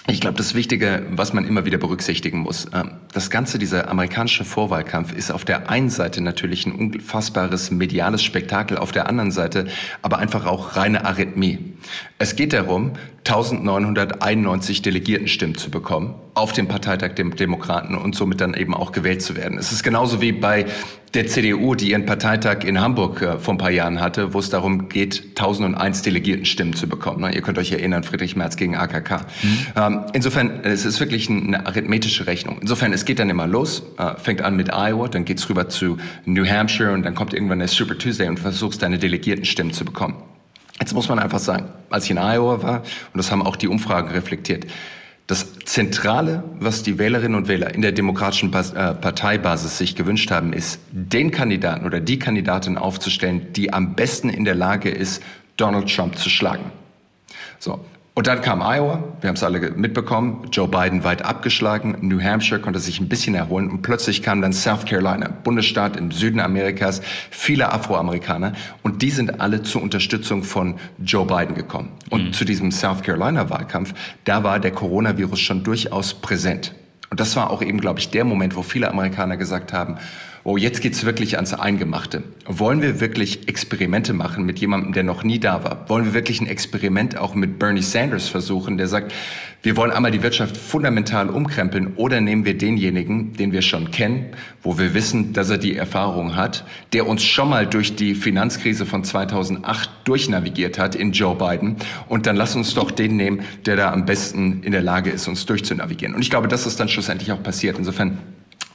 [0.07, 4.43] Ich glaube, das Wichtige, was man immer wieder berücksichtigen muss, ähm, das Ganze, dieser amerikanische
[4.43, 9.67] Vorwahlkampf ist auf der einen Seite natürlich ein unfassbares mediales Spektakel, auf der anderen Seite
[10.01, 11.70] aber einfach auch reine Arrhythmie.
[12.17, 12.93] Es geht darum,
[13.27, 19.21] 1991 Delegiertenstimmen zu bekommen auf dem Parteitag der Demokraten und somit dann eben auch gewählt
[19.21, 19.57] zu werden.
[19.57, 20.65] Es ist genauso wie bei
[21.13, 24.49] der CDU, die ihren Parteitag in Hamburg äh, vor ein paar Jahren hatte, wo es
[24.49, 27.21] darum geht, 1001 Delegiertenstimmen zu bekommen.
[27.21, 27.35] Ne?
[27.35, 29.25] Ihr könnt euch erinnern, Friedrich Merz gegen AKK.
[29.43, 29.57] Mhm.
[29.75, 32.59] Ähm, insofern, es ist wirklich eine arithmetische Rechnung.
[32.61, 35.97] Insofern, es geht dann immer los, äh, fängt an mit Iowa, dann geht's rüber zu
[36.25, 40.15] New Hampshire und dann kommt irgendwann der Super Tuesday und versuchst deine Delegiertenstimmen zu bekommen.
[40.81, 43.67] Jetzt muss man einfach sagen, als ich in Iowa war, und das haben auch die
[43.67, 44.65] Umfragen reflektiert,
[45.27, 50.53] das Zentrale, was die Wählerinnen und Wähler in der demokratischen äh, Parteibasis sich gewünscht haben,
[50.53, 55.21] ist, den Kandidaten oder die Kandidatin aufzustellen, die am besten in der Lage ist,
[55.55, 56.71] Donald Trump zu schlagen.
[57.59, 57.85] So.
[58.13, 62.59] Und dann kam Iowa, wir haben es alle mitbekommen, Joe Biden weit abgeschlagen, New Hampshire
[62.59, 67.01] konnte sich ein bisschen erholen und plötzlich kam dann South Carolina, Bundesstaat im Süden Amerikas,
[67.29, 68.51] viele Afroamerikaner
[68.83, 71.93] und die sind alle zur Unterstützung von Joe Biden gekommen.
[72.09, 72.33] Und mhm.
[72.33, 73.93] zu diesem South Carolina Wahlkampf,
[74.25, 76.75] da war der Coronavirus schon durchaus präsent.
[77.11, 79.97] Und das war auch eben, glaube ich, der Moment, wo viele Amerikaner gesagt haben,
[80.43, 82.23] oh, jetzt geht's wirklich ans Eingemachte.
[82.45, 85.87] Wollen wir wirklich Experimente machen mit jemandem, der noch nie da war?
[85.89, 89.13] Wollen wir wirklich ein Experiment auch mit Bernie Sanders versuchen, der sagt,
[89.63, 94.31] wir wollen einmal die Wirtschaft fundamental umkrempeln oder nehmen wir denjenigen, den wir schon kennen,
[94.63, 98.87] wo wir wissen, dass er die Erfahrung hat, der uns schon mal durch die Finanzkrise
[98.87, 101.75] von 2008 durchnavigiert hat in Joe Biden
[102.09, 105.27] und dann lass uns doch den nehmen, der da am besten in der Lage ist,
[105.27, 106.15] uns durchzunavigieren.
[106.15, 107.77] Und ich glaube, das ist dann schlussendlich auch passiert.
[107.77, 108.17] Insofern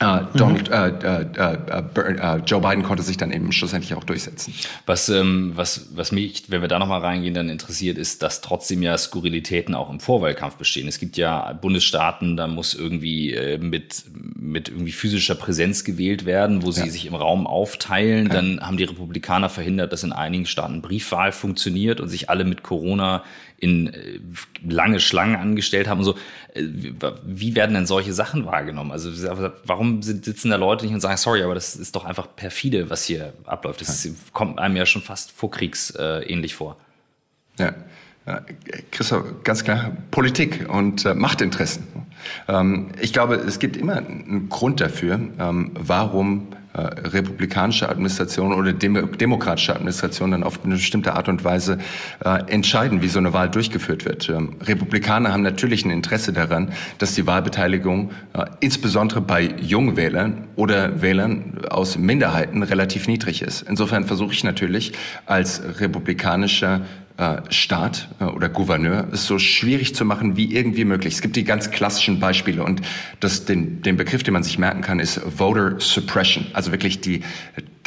[0.03, 1.39] Uh, Donald, mhm.
[1.39, 4.53] uh, uh, Joe Biden konnte sich dann eben schlussendlich auch durchsetzen.
[4.85, 8.83] Was, ähm, was, was mich, wenn wir da nochmal reingehen, dann interessiert, ist, dass trotzdem
[8.83, 10.87] ja Skurrilitäten auch im Vorwahlkampf bestehen.
[10.87, 14.05] Es gibt ja Bundesstaaten, da muss irgendwie äh, mit,
[14.39, 16.91] mit irgendwie physischer Präsenz gewählt werden, wo sie ja.
[16.91, 18.27] sich im Raum aufteilen.
[18.27, 18.35] Ja.
[18.35, 22.63] Dann haben die Republikaner verhindert, dass in einigen Staaten Briefwahl funktioniert und sich alle mit
[22.63, 23.25] Corona
[23.59, 24.21] in äh,
[24.67, 26.15] lange Schlangen angestellt haben und so.
[26.55, 26.65] Äh,
[27.25, 28.93] wie werden denn solche Sachen wahrgenommen?
[28.93, 29.11] Also
[29.65, 33.05] warum sitzen da Leute nicht und sagen, sorry, aber das ist doch einfach perfide, was
[33.05, 33.81] hier abläuft.
[33.81, 34.11] Das ja.
[34.33, 36.77] kommt einem ja schon fast vorkriegsähnlich vor.
[37.59, 37.75] Ja.
[38.91, 41.87] Christoph, ganz klar, Politik und äh, Machtinteressen.
[42.49, 48.73] Ähm, ich glaube, es gibt immer einen Grund dafür, ähm, warum äh, republikanische Administration oder
[48.73, 51.79] dem, demokratische Administration dann auf eine bestimmte Art und Weise
[52.25, 54.29] äh, entscheiden, wie so eine Wahl durchgeführt wird.
[54.29, 61.03] Ähm, Republikaner haben natürlich ein Interesse daran, dass die Wahlbeteiligung äh, insbesondere bei Jungwählern oder
[61.03, 63.63] Wählern aus Minderheiten relativ niedrig ist.
[63.63, 64.93] Insofern versuche ich natürlich
[65.27, 67.06] als republikanischer äh,
[67.49, 71.15] Staat äh, oder Gouverneur es so schwierig zu machen wie irgendwie möglich.
[71.15, 72.83] Es gibt die ganz klassischen Beispiele und
[73.21, 77.23] das, den, den Begriff, den man sich merken kann, ist Voter Suppression, also wirklich die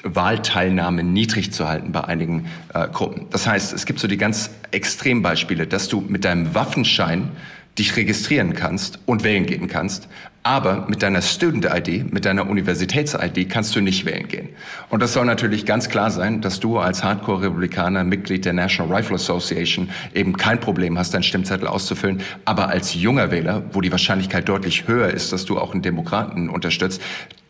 [0.04, 3.28] Wahlteilnahme niedrig zu halten bei einigen äh, Gruppen.
[3.30, 7.32] Das heißt, es gibt so die ganz Extrembeispiele, dass du mit deinem Waffenschein
[7.80, 10.08] dich registrieren kannst und wählen gehen kannst,
[10.44, 14.50] aber mit deiner Student-ID, mit deiner Universitäts-ID kannst du nicht wählen gehen.
[14.90, 19.16] Und das soll natürlich ganz klar sein, dass du als Hardcore-Republikaner, Mitglied der National Rifle
[19.16, 22.22] Association, eben kein Problem hast, deinen Stimmzettel auszufüllen.
[22.46, 26.50] Aber als junger Wähler, wo die Wahrscheinlichkeit deutlich höher ist, dass du auch einen Demokraten
[26.50, 27.02] unterstützt,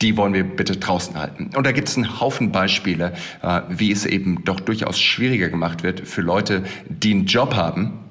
[0.01, 1.51] die wollen wir bitte draußen halten.
[1.55, 3.13] Und da gibt es einen Haufen Beispiele,
[3.43, 8.08] äh, wie es eben doch durchaus schwieriger gemacht wird für Leute, die einen Job haben,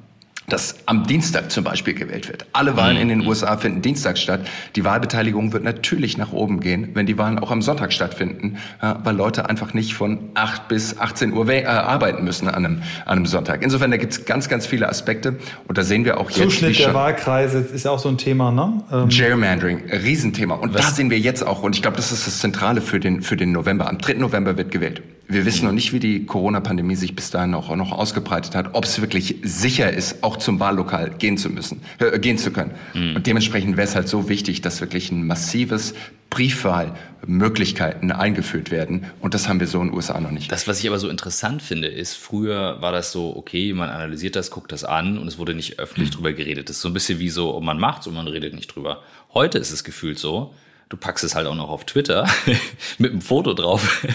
[0.49, 2.47] dass am Dienstag zum Beispiel gewählt wird.
[2.53, 3.29] Alle Wahlen in den mhm.
[3.29, 4.41] USA finden Dienstag statt.
[4.77, 9.17] Die Wahlbeteiligung wird natürlich nach oben gehen, wenn die Wahlen auch am Sonntag stattfinden, weil
[9.17, 13.27] Leute einfach nicht von 8 bis 18 Uhr äh, arbeiten müssen an einem, an einem
[13.27, 13.63] Sonntag.
[13.63, 16.43] Insofern, da gibt es ganz, ganz viele Aspekte und da sehen wir auch jetzt...
[16.43, 18.83] Zuschnitt der Wahlkreise ist auch so ein Thema, ne?
[18.93, 20.55] Ähm Gerrymandering, Riesenthema.
[20.55, 20.87] Und Was?
[20.87, 23.37] da sehen wir jetzt auch, und ich glaube, das ist das Zentrale für den, für
[23.37, 23.89] den November.
[23.89, 24.15] Am 3.
[24.15, 25.03] November wird gewählt.
[25.31, 28.85] Wir wissen noch nicht, wie die Corona-Pandemie sich bis dahin auch noch ausgebreitet hat, ob
[28.85, 32.71] es wirklich sicher ist, auch zum Wahllokal gehen zu müssen, äh, gehen zu können.
[32.95, 33.17] Mhm.
[33.17, 35.93] Und dementsprechend wäre es halt so wichtig, dass wirklich ein massives
[36.31, 39.05] Briefwahlmöglichkeiten eingeführt werden.
[39.21, 40.51] Und das haben wir so in den USA noch nicht.
[40.51, 44.35] Das, was ich aber so interessant finde, ist, früher war das so, okay, man analysiert
[44.35, 46.15] das, guckt das an und es wurde nicht öffentlich mhm.
[46.15, 46.71] drüber geredet.
[46.71, 49.03] Das ist so ein bisschen wie so, man macht's und man redet nicht drüber.
[49.35, 50.55] Heute ist es gefühlt so,
[50.89, 52.29] du packst es halt auch noch auf Twitter
[52.99, 54.07] mit einem Foto drauf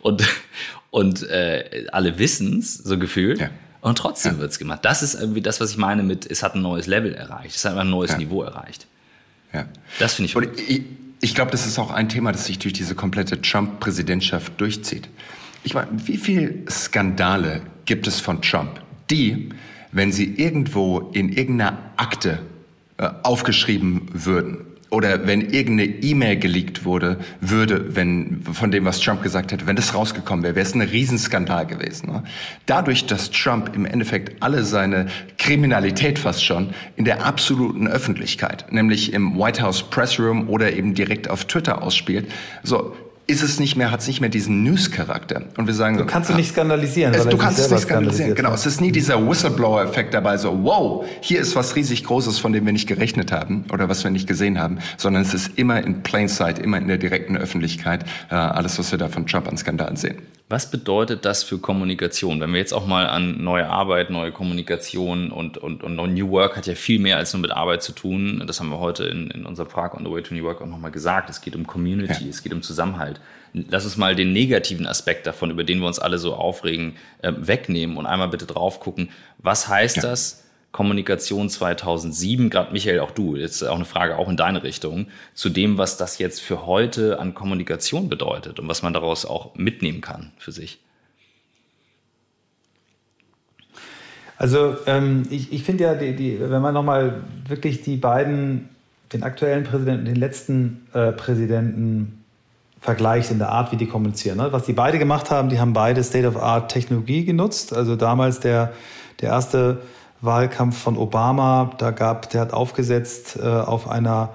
[0.00, 0.26] und,
[0.90, 3.40] und äh, alle wissen's so gefühlt.
[3.40, 3.50] Ja.
[3.80, 4.40] Und trotzdem ja.
[4.40, 4.80] wird's gemacht.
[4.82, 7.56] Das ist irgendwie das, was ich meine mit, es hat ein neues Level erreicht.
[7.56, 8.18] Es hat ein neues ja.
[8.18, 8.86] Niveau erreicht.
[9.52, 9.66] Ja.
[9.98, 10.48] Das finde ich gut.
[10.68, 10.82] Ich,
[11.20, 15.08] ich glaube, das ist auch ein Thema, das sich durch diese komplette Trump-Präsidentschaft durchzieht.
[15.64, 19.50] Ich meine, wie viele Skandale gibt es von Trump, die,
[19.92, 22.38] wenn sie irgendwo in irgendeiner Akte
[22.96, 29.22] äh, aufgeschrieben würden, oder wenn irgendeine E-Mail geleakt wurde, würde, wenn von dem, was Trump
[29.22, 32.10] gesagt hätte, wenn das rausgekommen wäre, wäre es ein Riesenskandal gewesen.
[32.10, 32.24] Ne?
[32.66, 35.06] Dadurch, dass Trump im Endeffekt alle seine
[35.38, 40.94] Kriminalität fast schon in der absoluten Öffentlichkeit, nämlich im White House Press Room oder eben
[40.94, 42.30] direkt auf Twitter ausspielt,
[42.64, 42.96] so
[43.30, 45.42] ist es nicht mehr, hat es nicht mehr diesen News-Charakter.
[45.56, 47.14] Und wir sagen, du kannst du nicht skandalisieren.
[47.14, 48.34] Es, du kannst es nicht skandalisieren.
[48.34, 52.52] Genau, es ist nie dieser Whistleblower-Effekt dabei, so wow, hier ist was riesig Großes, von
[52.52, 55.82] dem wir nicht gerechnet haben oder was wir nicht gesehen haben, sondern es ist immer
[55.82, 59.48] in plain sight, immer in der direkten Öffentlichkeit, äh, alles, was wir da von Trump
[59.48, 60.18] an Skandalen sehen.
[60.50, 62.40] Was bedeutet das für Kommunikation?
[62.40, 66.56] Wenn wir jetzt auch mal an neue Arbeit, neue Kommunikation und, und, und New Work
[66.56, 68.42] hat ja viel mehr als nur mit Arbeit zu tun.
[68.48, 70.66] Das haben wir heute in, in unserem Frag on the Way to New Work auch
[70.66, 71.30] nochmal gesagt.
[71.30, 72.30] Es geht um Community, ja.
[72.30, 73.20] es geht um Zusammenhalt.
[73.52, 77.32] Lass uns mal den negativen Aspekt davon, über den wir uns alle so aufregen, äh,
[77.36, 79.10] wegnehmen und einmal bitte drauf gucken.
[79.38, 80.02] Was heißt ja.
[80.02, 80.42] das?
[80.72, 85.48] Kommunikation 2007, gerade Michael, auch du, jetzt auch eine Frage auch in deine Richtung, zu
[85.48, 90.00] dem, was das jetzt für heute an Kommunikation bedeutet und was man daraus auch mitnehmen
[90.00, 90.78] kann für sich.
[94.36, 98.70] Also ähm, ich, ich finde ja, die, die, wenn man nochmal wirklich die beiden,
[99.12, 102.24] den aktuellen Präsidenten, den letzten äh, Präsidenten
[102.80, 104.38] vergleicht in der Art, wie die kommunizieren.
[104.38, 104.52] Ne?
[104.52, 107.74] Was die beide gemacht haben, die haben beide State-of-Art-Technologie genutzt.
[107.74, 108.72] Also damals der,
[109.20, 109.82] der erste
[110.22, 114.30] Wahlkampf von Obama, da gab, der hat aufgesetzt äh, auf einer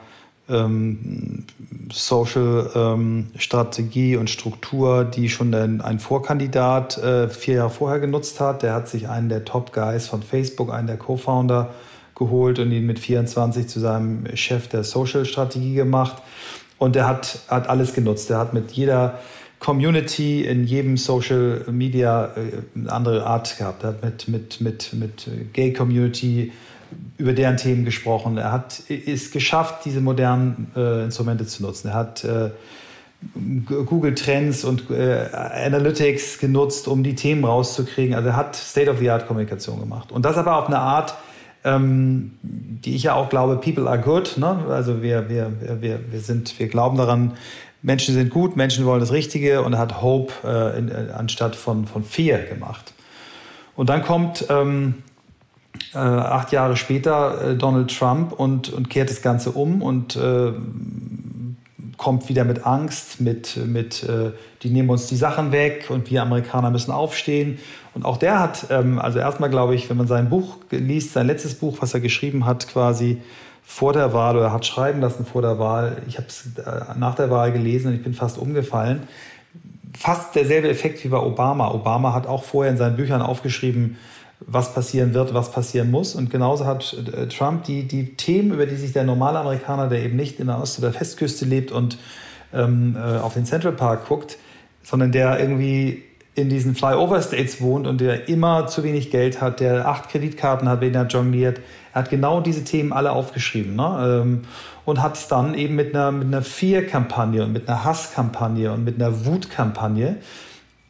[0.49, 1.45] ähm,
[1.91, 8.63] Social-Strategie ähm, und Struktur, die schon ein, ein Vorkandidat äh, vier Jahre vorher genutzt hat.
[8.63, 11.69] Der hat sich einen der Top-Guys von Facebook, einen der Co-Founder,
[12.15, 16.21] geholt und ihn mit 24 zu seinem Chef der Social-Strategie gemacht.
[16.77, 18.29] Und er hat, hat alles genutzt.
[18.29, 19.19] Er hat mit jeder
[19.65, 23.83] Community in jedem Social Media äh, eine andere Art gehabt.
[23.83, 26.51] Er hat mit, mit, mit, mit Gay Community
[27.17, 28.37] über deren Themen gesprochen.
[28.37, 31.87] Er hat es geschafft, diese modernen äh, Instrumente zu nutzen.
[31.87, 32.51] Er hat äh,
[33.67, 38.13] Google Trends und äh, Analytics genutzt, um die Themen rauszukriegen.
[38.13, 40.11] Also er hat State-of-the-Art-Kommunikation gemacht.
[40.11, 41.15] Und das aber auf eine Art,
[41.63, 44.37] ähm, die ich ja auch glaube, people are good.
[44.37, 44.65] Ne?
[44.69, 45.51] Also wir, wir,
[45.81, 47.33] wir, wir, sind, wir glauben daran,
[47.85, 51.85] Menschen sind gut, Menschen wollen das Richtige und hat Hope äh, in, äh, anstatt von,
[51.85, 52.93] von Fear gemacht.
[53.75, 55.03] Und dann kommt ähm,
[55.93, 60.53] äh, acht Jahre später äh, Donald Trump und, und kehrt das Ganze um und äh,
[61.97, 64.05] kommt wieder mit Angst, mit, mit
[64.61, 67.57] die nehmen uns die Sachen weg und wir Amerikaner müssen aufstehen.
[67.93, 71.27] Und auch der hat, ähm, also erstmal glaube ich, wenn man sein Buch liest, sein
[71.27, 73.21] letztes Buch, was er geschrieben hat, quasi,
[73.65, 75.97] vor der Wahl oder hat schreiben lassen vor der Wahl.
[76.07, 79.07] Ich habe es äh, nach der Wahl gelesen und ich bin fast umgefallen.
[79.97, 81.71] Fast derselbe Effekt wie bei Obama.
[81.71, 83.97] Obama hat auch vorher in seinen Büchern aufgeschrieben,
[84.39, 86.13] was passieren wird, was passieren muss.
[86.13, 90.03] Und genauso hat äh, Trump die, die Themen, über die sich der normale Amerikaner, der
[90.03, 91.97] eben nicht in der Ost- oder Festküste lebt und
[92.53, 94.37] ähm, äh, auf den Central Park guckt,
[94.83, 96.03] sondern der irgendwie
[96.35, 100.67] in diesen Flyover States wohnt und der immer zu wenig Geld hat, der acht Kreditkarten
[100.67, 101.61] hat, wen er jongliert.
[101.93, 104.21] Er hat genau diese Themen alle aufgeschrieben ne?
[104.23, 104.41] Ähm,
[104.83, 108.83] und hat es dann eben mit einer, mit einer Fear-Kampagne und mit einer Hasskampagne und
[108.83, 110.17] mit einer Wutkampagne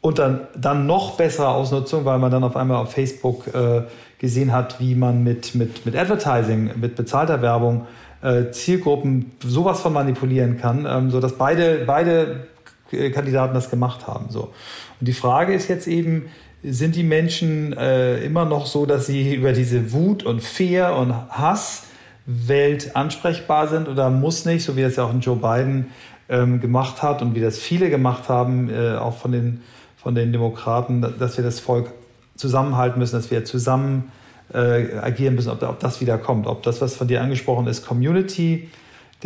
[0.00, 3.82] und dann, dann noch bessere Ausnutzung, weil man dann auf einmal auf Facebook äh,
[4.18, 7.86] gesehen hat, wie man mit, mit, mit Advertising, mit bezahlter Werbung
[8.22, 12.46] äh, Zielgruppen sowas von manipulieren kann, ähm, sodass beide, beide
[12.90, 14.26] Kandidaten das gemacht haben.
[14.30, 14.52] So.
[15.00, 16.26] Und die Frage ist jetzt eben,
[16.62, 21.12] sind die Menschen äh, immer noch so, dass sie über diese Wut und Fear und
[21.30, 25.86] Hasswelt ansprechbar sind oder muss nicht, so wie das ja auch ein Joe Biden
[26.28, 29.60] ähm, gemacht hat und wie das viele gemacht haben, äh, auch von den,
[29.96, 31.92] von den Demokraten, dass wir das Volk
[32.34, 34.10] zusammenhalten müssen, dass wir zusammen
[34.52, 37.86] äh, agieren müssen, ob, ob das wieder kommt, ob das, was von dir angesprochen ist,
[37.86, 38.68] Community,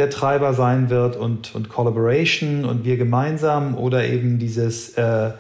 [0.01, 5.33] der Treiber sein wird und, und Collaboration und wir gemeinsam oder eben dieses äh,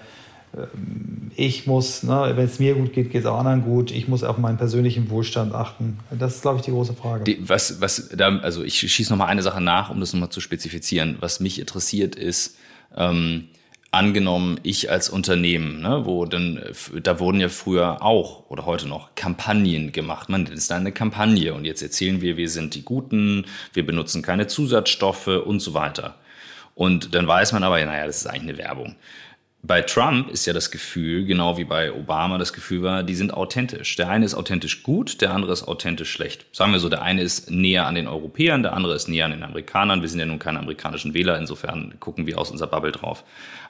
[0.56, 3.90] ähm, ich muss, ne, wenn es mir gut geht, geht es auch anderen gut.
[3.90, 5.98] Ich muss auf meinen persönlichen Wohlstand achten.
[6.10, 7.24] Das ist, glaube ich, die große Frage.
[7.24, 10.30] Die, was, was da, also ich schieße noch mal eine Sache nach, um das nochmal
[10.30, 11.16] zu spezifizieren.
[11.20, 12.56] Was mich interessiert ist,
[12.96, 13.48] ähm,
[13.92, 16.62] angenommen, ich als Unternehmen, ne, wo dann,
[17.02, 20.28] da wurden ja früher auch oder heute noch Kampagnen gemacht.
[20.28, 24.22] Man ist da eine Kampagne und jetzt erzählen wir, wir sind die Guten, wir benutzen
[24.22, 26.14] keine Zusatzstoffe und so weiter.
[26.74, 28.96] Und dann weiß man aber, naja, das ist eigentlich eine Werbung.
[29.62, 33.34] Bei Trump ist ja das Gefühl, genau wie bei Obama das Gefühl war, die sind
[33.34, 33.94] authentisch.
[33.96, 36.46] Der eine ist authentisch gut, der andere ist authentisch schlecht.
[36.52, 39.32] Sagen wir so, der eine ist näher an den Europäern, der andere ist näher an
[39.32, 40.00] den Amerikanern.
[40.00, 43.22] Wir sind ja nun keine amerikanischen Wähler, insofern gucken wir aus unserer Bubble drauf.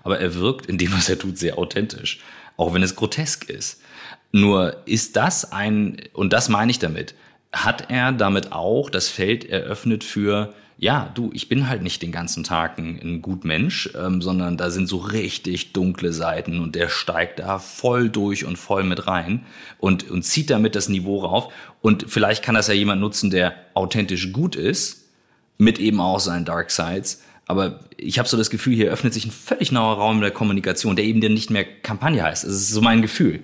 [0.04, 2.20] Aber er wirkt in dem, was er tut, sehr authentisch,
[2.56, 3.82] auch wenn es grotesk ist.
[4.30, 7.14] Nur ist das ein, und das meine ich damit,
[7.52, 12.10] hat er damit auch das Feld eröffnet für ja, du, ich bin halt nicht den
[12.10, 16.74] ganzen Tag ein, ein gut Mensch, ähm, sondern da sind so richtig dunkle Seiten und
[16.74, 19.44] der steigt da voll durch und voll mit rein
[19.76, 21.52] und, und zieht damit das Niveau rauf.
[21.82, 25.10] Und vielleicht kann das ja jemand nutzen, der authentisch gut ist,
[25.58, 27.22] mit eben auch seinen Dark Sides.
[27.44, 30.96] Aber ich habe so das Gefühl, hier öffnet sich ein völlig neuer Raum der Kommunikation,
[30.96, 32.44] der eben dann nicht mehr Kampagne heißt.
[32.44, 33.40] Das ist so mein Gefühl.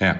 [0.00, 0.16] Ja.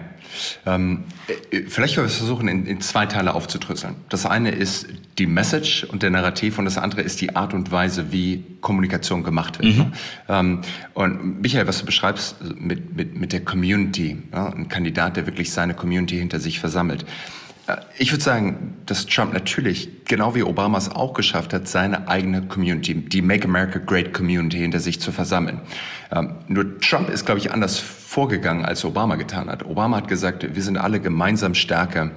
[0.67, 3.95] Ähm, äh, vielleicht können wir es versuchen, in, in, zwei Teile aufzudröseln.
[4.09, 4.87] Das eine ist
[5.19, 9.23] die Message und der Narrativ und das andere ist die Art und Weise, wie Kommunikation
[9.23, 9.77] gemacht wird.
[9.77, 9.93] Mhm.
[10.29, 10.61] Ähm,
[10.95, 15.53] und Michael, was du beschreibst mit, mit, mit der Community, ja, ein Kandidat, der wirklich
[15.53, 17.05] seine Community hinter sich versammelt.
[17.67, 22.09] Äh, ich würde sagen, dass Trump natürlich, genau wie Obama es auch geschafft hat, seine
[22.09, 25.61] eigene Community, die Make America Great Community hinter sich zu versammeln.
[26.13, 27.83] Ähm, nur Trump ist, glaube ich, anders
[28.15, 29.67] vorgegangen, als Obama getan hat.
[29.67, 32.13] Obama hat gesagt, wir sind alle gemeinsam stärker,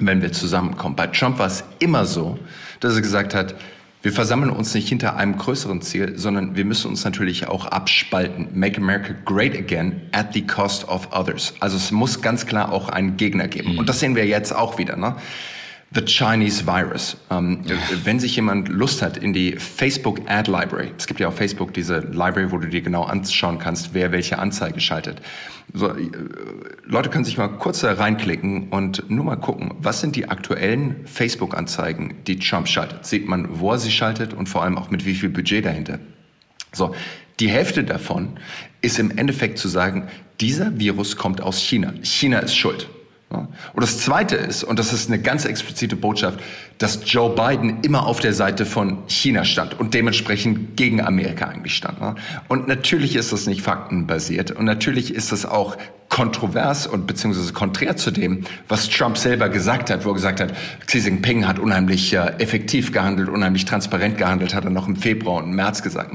[0.00, 0.96] wenn wir zusammenkommen.
[0.96, 2.40] Bei Trump war es immer so,
[2.80, 3.54] dass er gesagt hat,
[4.02, 8.48] wir versammeln uns nicht hinter einem größeren Ziel, sondern wir müssen uns natürlich auch abspalten.
[8.52, 11.54] Make America great again at the cost of others.
[11.60, 13.78] Also es muss ganz klar auch einen Gegner geben.
[13.78, 14.96] Und das sehen wir jetzt auch wieder.
[14.96, 15.14] Ne?
[15.94, 17.16] The Chinese Virus.
[17.30, 17.62] Ähm.
[18.04, 21.72] Wenn sich jemand Lust hat in die Facebook Ad Library, es gibt ja auf Facebook
[21.72, 25.22] diese Library, wo du dir genau anschauen kannst, wer welche Anzeige schaltet.
[25.72, 26.10] So, äh,
[26.84, 31.06] Leute können sich mal kurz da reinklicken und nur mal gucken, was sind die aktuellen
[31.06, 33.06] Facebook-Anzeigen, die Trump schaltet.
[33.06, 36.00] Sieht man, wo er sie schaltet und vor allem auch mit wie viel Budget dahinter.
[36.72, 36.94] So,
[37.40, 38.38] die Hälfte davon
[38.82, 40.08] ist im Endeffekt zu sagen,
[40.40, 41.94] dieser Virus kommt aus China.
[42.02, 42.88] China ist schuld.
[43.30, 46.40] Und das Zweite ist, und das ist eine ganz explizite Botschaft,
[46.78, 51.74] dass Joe Biden immer auf der Seite von China stand und dementsprechend gegen Amerika eigentlich
[51.74, 51.98] stand.
[52.48, 55.76] Und natürlich ist das nicht faktenbasiert und natürlich ist das auch
[56.08, 60.54] kontrovers und beziehungsweise konträr zu dem, was Trump selber gesagt hat, wo er gesagt hat,
[60.86, 65.42] Xi Jinping hat unheimlich äh, effektiv gehandelt, unheimlich transparent gehandelt, hat er noch im Februar
[65.42, 66.12] und im März gesagt.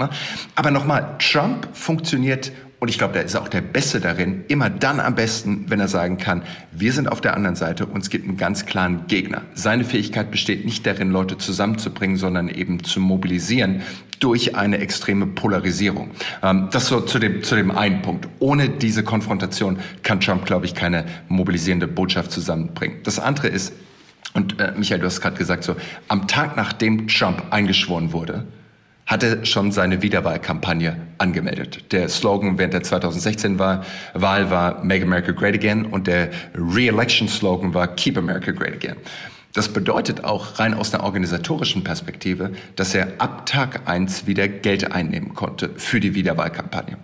[0.56, 2.52] Aber nochmal, Trump funktioniert
[2.84, 5.88] und ich glaube, da ist auch der Beste darin, immer dann am besten, wenn er
[5.88, 6.42] sagen kann,
[6.74, 9.44] wir sind auf der anderen Seite und es gibt einen ganz klaren Gegner.
[9.54, 13.84] Seine Fähigkeit besteht nicht darin, Leute zusammenzubringen, sondern eben zu mobilisieren
[14.20, 16.12] durch eine extreme Polarisierung.
[16.42, 18.28] Ähm, das so zu dem, zu dem einen Punkt.
[18.40, 22.98] Ohne diese Konfrontation kann Trump, glaube ich, keine mobilisierende Botschaft zusammenbringen.
[23.04, 23.72] Das andere ist,
[24.34, 25.78] und äh, Michael, du hast gerade gesagt, so,
[26.10, 28.46] am Tag nachdem Trump eingeschworen wurde,
[29.06, 31.92] hatte schon seine Wiederwahlkampagne angemeldet.
[31.92, 33.82] Der Slogan während der 2016 Wahl
[34.14, 38.96] war Make America Great Again und der Re-Election-Slogan war Keep America Great Again.
[39.54, 44.92] Das bedeutet auch rein aus einer organisatorischen Perspektive, dass er ab Tag eins wieder Geld
[44.92, 46.98] einnehmen konnte für die Wiederwahlkampagne.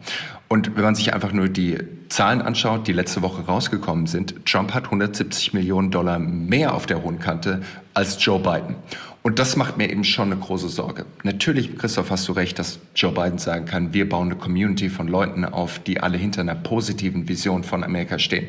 [0.47, 1.77] Und wenn man sich einfach nur die
[2.09, 7.03] Zahlen anschaut, die letzte Woche rausgekommen sind, Trump hat 170 Millionen Dollar mehr auf der
[7.03, 7.61] hohen Kante
[7.93, 8.75] als Joe Biden.
[9.21, 11.05] Und das macht mir eben schon eine große Sorge.
[11.23, 15.07] Natürlich, Christoph, hast du recht, dass Joe Biden sagen kann, wir bauen eine Community von
[15.07, 18.47] Leuten auf, die alle hinter einer positiven Vision von Amerika stehen.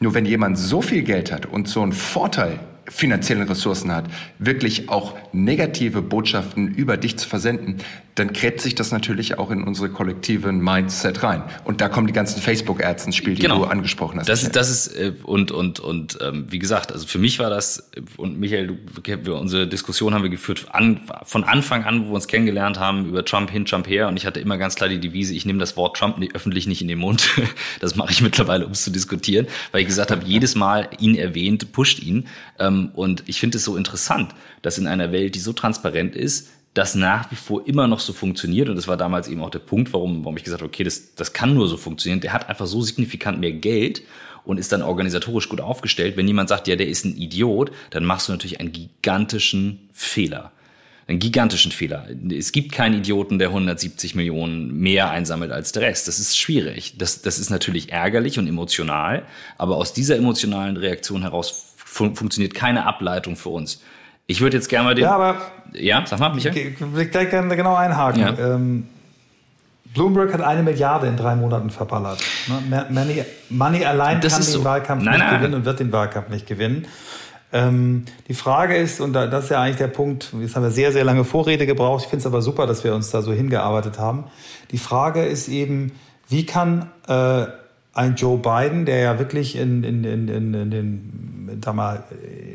[0.00, 4.06] Nur wenn jemand so viel Geld hat und so einen Vorteil finanziellen Ressourcen hat,
[4.38, 7.76] wirklich auch negative Botschaften über dich zu versenden,
[8.18, 11.42] dann gräbt sich das natürlich auch in unsere kollektiven Mindset rein.
[11.64, 13.60] Und da kommen die ganzen Facebook-Ads ins Spiel, die genau.
[13.60, 14.28] du angesprochen hast.
[14.28, 17.50] Das ist, das ist äh, und und und ähm, wie gesagt, also für mich war
[17.50, 18.78] das und Michael,
[19.22, 23.06] du, unsere Diskussion haben wir geführt an, von Anfang an, wo wir uns kennengelernt haben
[23.06, 24.08] über Trump hin, Trump her.
[24.08, 26.82] Und ich hatte immer ganz klar die Devise: Ich nehme das Wort Trump öffentlich nicht
[26.82, 27.28] in den Mund.
[27.80, 31.14] Das mache ich mittlerweile, um es zu diskutieren, weil ich gesagt habe, jedes Mal ihn
[31.14, 32.26] erwähnt, pusht ihn.
[32.58, 36.48] Ähm, und ich finde es so interessant, dass in einer Welt, die so transparent ist,
[36.74, 38.68] das nach wie vor immer noch so funktioniert.
[38.68, 41.14] Und das war damals eben auch der Punkt, warum, warum ich gesagt habe, okay, das,
[41.14, 42.20] das kann nur so funktionieren.
[42.20, 44.02] Der hat einfach so signifikant mehr Geld
[44.44, 46.16] und ist dann organisatorisch gut aufgestellt.
[46.16, 50.52] Wenn jemand sagt, ja, der ist ein Idiot, dann machst du natürlich einen gigantischen Fehler.
[51.06, 52.06] Einen gigantischen Fehler.
[52.30, 56.06] Es gibt keinen Idioten, der 170 Millionen mehr einsammelt als der Rest.
[56.06, 56.96] Das ist schwierig.
[56.98, 59.24] Das, das ist natürlich ärgerlich und emotional,
[59.56, 63.82] aber aus dieser emotionalen Reaktion heraus fun funktioniert keine Ableitung für uns.
[64.28, 65.04] Ich würde jetzt gerne mal den.
[65.04, 65.36] Ja, aber.
[65.72, 66.76] Ja, sag mal, Michael.
[66.96, 68.20] Ich gleich gerne genau einhaken.
[68.20, 68.38] Ja.
[68.38, 68.86] Ähm,
[69.94, 72.20] Bloomberg hat eine Milliarde in drei Monaten verballert.
[72.46, 72.86] Ne?
[72.90, 74.64] Money, Money allein das kann den so.
[74.64, 75.38] Wahlkampf nein, nicht nein.
[75.38, 76.86] gewinnen und wird den Wahlkampf nicht gewinnen.
[77.52, 80.92] Ähm, die Frage ist, und das ist ja eigentlich der Punkt, jetzt haben wir sehr,
[80.92, 83.98] sehr lange Vorrede gebraucht, ich finde es aber super, dass wir uns da so hingearbeitet
[83.98, 84.24] haben.
[84.70, 85.92] Die Frage ist eben,
[86.28, 87.46] wie kann äh,
[87.94, 92.04] ein Joe Biden, der ja wirklich in, in, in, in, in den, sag mal,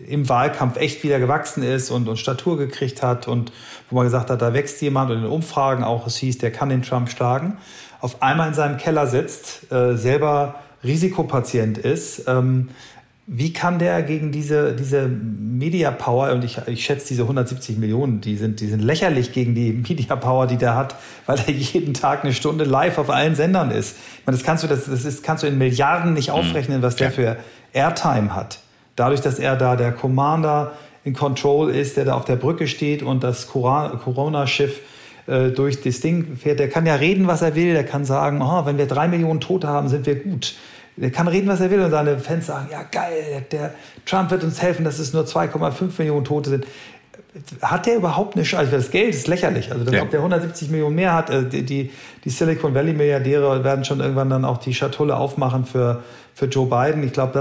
[0.07, 3.51] im Wahlkampf echt wieder gewachsen ist und, und Statur gekriegt hat und
[3.89, 6.51] wo man gesagt hat, da wächst jemand und in den Umfragen auch es hieß, der
[6.51, 7.57] kann den Trump schlagen,
[8.01, 12.69] auf einmal in seinem Keller sitzt, äh, selber Risikopatient ist, ähm,
[13.25, 18.19] wie kann der gegen diese, diese Media Power, und ich, ich schätze diese 170 Millionen,
[18.19, 20.95] die sind, die sind lächerlich gegen die Media Power, die der hat,
[21.25, 23.95] weil er jeden Tag eine Stunde live auf allen Sendern ist.
[24.19, 26.35] Ich meine, das kannst du, das, das ist, kannst du in Milliarden nicht mhm.
[26.35, 27.37] aufrechnen, was der für
[27.71, 28.59] Airtime hat.
[28.95, 30.73] Dadurch, dass er da der Commander
[31.03, 34.79] in Control ist, der da auf der Brücke steht und das Corona-Schiff
[35.27, 38.41] äh, durch das Ding fährt, der kann ja reden, was er will, der kann sagen,
[38.41, 40.55] oh, wenn wir drei Millionen Tote haben, sind wir gut.
[40.95, 43.73] Der kann reden, was er will und seine Fans sagen, ja geil, der
[44.05, 46.67] Trump wird uns helfen, dass es nur 2,5 Millionen Tote sind.
[47.63, 48.65] Hat der überhaupt eine Chance?
[48.65, 49.71] Also das Geld ist lächerlich.
[49.71, 50.03] Also das, ja.
[50.03, 51.89] ob der 170 Millionen mehr hat, äh, die,
[52.23, 56.03] die, Silicon Valley Milliardäre werden schon irgendwann dann auch die Schatulle aufmachen für,
[56.35, 57.03] für Joe Biden.
[57.03, 57.31] Ich glaube,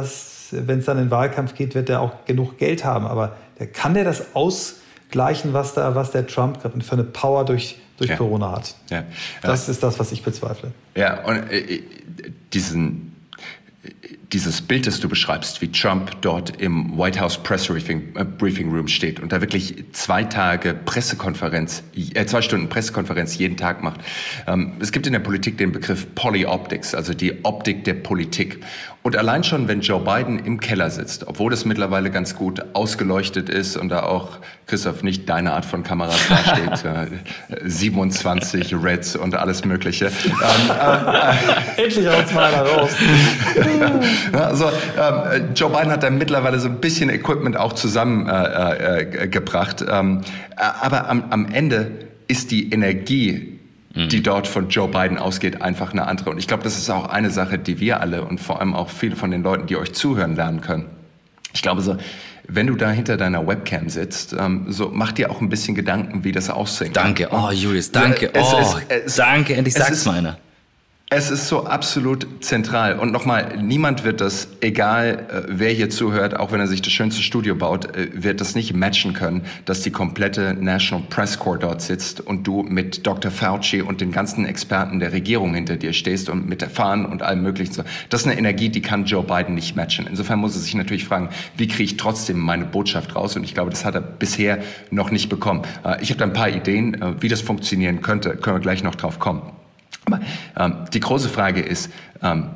[0.52, 3.06] wenn es dann in den Wahlkampf geht, wird er auch genug Geld haben.
[3.06, 7.78] Aber der, kann der das ausgleichen, was, da, was der Trump für eine Power durch,
[7.98, 8.16] durch ja.
[8.16, 8.74] Corona hat?
[8.90, 9.04] Ja.
[9.42, 10.72] Das ist das, was ich bezweifle.
[10.94, 11.82] Ja, und äh,
[12.52, 13.12] diesen
[14.32, 18.70] dieses Bild, das du beschreibst, wie Trump dort im White House Press Briefing, äh, Briefing
[18.70, 24.00] Room steht und da wirklich zwei Tage Pressekonferenz, äh, zwei Stunden Pressekonferenz jeden Tag macht.
[24.46, 28.60] Ähm, es gibt in der Politik den Begriff Polyoptics, also die Optik der Politik.
[29.02, 33.48] Und allein schon, wenn Joe Biden im Keller sitzt, obwohl es mittlerweile ganz gut ausgeleuchtet
[33.48, 37.06] ist und da auch, Christoph, nicht deine Art von Kamera dasteht, äh,
[37.68, 40.06] 27 Reds und alles Mögliche.
[40.06, 40.12] Ähm,
[41.76, 42.90] äh, Endlich aus meiner raus.
[44.32, 49.82] also ähm, Joe Biden hat da mittlerweile so ein bisschen Equipment auch zusammengebracht.
[49.82, 50.20] Äh, äh, ähm,
[50.56, 51.90] aber am, am Ende
[52.28, 53.58] ist die Energie
[53.94, 54.22] die mhm.
[54.22, 56.30] dort von Joe Biden ausgeht, einfach eine andere.
[56.30, 58.88] Und ich glaube, das ist auch eine Sache, die wir alle und vor allem auch
[58.88, 60.86] viele von den Leuten, die euch zuhören, lernen können.
[61.52, 61.96] Ich glaube so,
[62.48, 66.24] wenn du da hinter deiner Webcam sitzt, ähm, so mach dir auch ein bisschen Gedanken,
[66.24, 70.38] wie das aussehen Danke, oh Julius, danke, oh, es, es, danke, endlich sag's mal einer.
[71.14, 72.98] Es ist so absolut zentral.
[72.98, 76.90] Und nochmal, niemand wird das, egal äh, wer hier zuhört, auch wenn er sich das
[76.94, 81.58] schönste Studio baut, äh, wird das nicht matchen können, dass die komplette National Press Corps
[81.58, 83.30] dort sitzt und du mit Dr.
[83.30, 87.20] Fauci und den ganzen Experten der Regierung hinter dir stehst und mit der Fahnen und
[87.20, 87.84] allem Möglichen.
[88.08, 90.06] Das ist eine Energie, die kann Joe Biden nicht matchen.
[90.06, 93.36] Insofern muss er sich natürlich fragen, wie kriege ich trotzdem meine Botschaft raus?
[93.36, 94.60] Und ich glaube, das hat er bisher
[94.90, 95.60] noch nicht bekommen.
[95.84, 98.30] Äh, ich habe da ein paar Ideen, wie das funktionieren könnte.
[98.36, 99.42] Können wir gleich noch drauf kommen.
[100.04, 100.20] Aber
[100.56, 101.90] ähm, die große Frage ist,
[102.22, 102.50] ähm,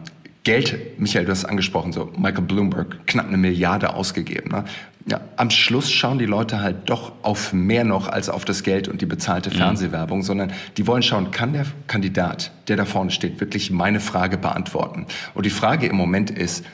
[0.47, 4.53] Geld, Michael, du hast angesprochen, so Michael Bloomberg, knapp eine Milliarde ausgegeben.
[4.53, 4.64] Ne?
[5.09, 8.86] Ja, am Schluss schauen die Leute halt doch auf mehr noch als auf das Geld
[8.86, 9.55] und die bezahlte mhm.
[9.55, 14.38] Fernsehwerbung, sondern die wollen schauen, kann der Kandidat, der da vorne steht, wirklich meine Frage
[14.38, 15.07] beantworten?
[15.34, 16.64] Und die Frage im Moment ist,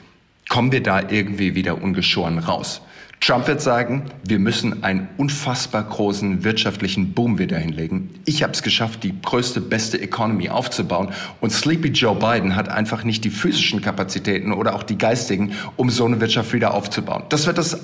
[0.51, 2.83] kommen wir da irgendwie wieder ungeschoren raus?
[3.23, 8.11] Trump wird sagen, wir müssen einen unfassbar großen wirtschaftlichen Boom wieder hinlegen.
[8.25, 11.11] Ich habe es geschafft, die größte, beste Economy aufzubauen.
[11.41, 15.89] Und Sleepy Joe Biden hat einfach nicht die physischen Kapazitäten oder auch die geistigen, um
[15.89, 17.23] so eine Wirtschaft wieder aufzubauen.
[17.29, 17.79] Das wird das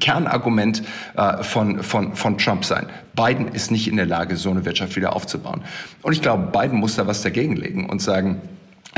[0.00, 0.82] Kernargument
[1.16, 2.88] äh, von, von, von Trump sein.
[3.14, 5.62] Biden ist nicht in der Lage, so eine Wirtschaft wieder aufzubauen.
[6.02, 8.42] Und ich glaube, Biden muss da was dagegen legen und sagen,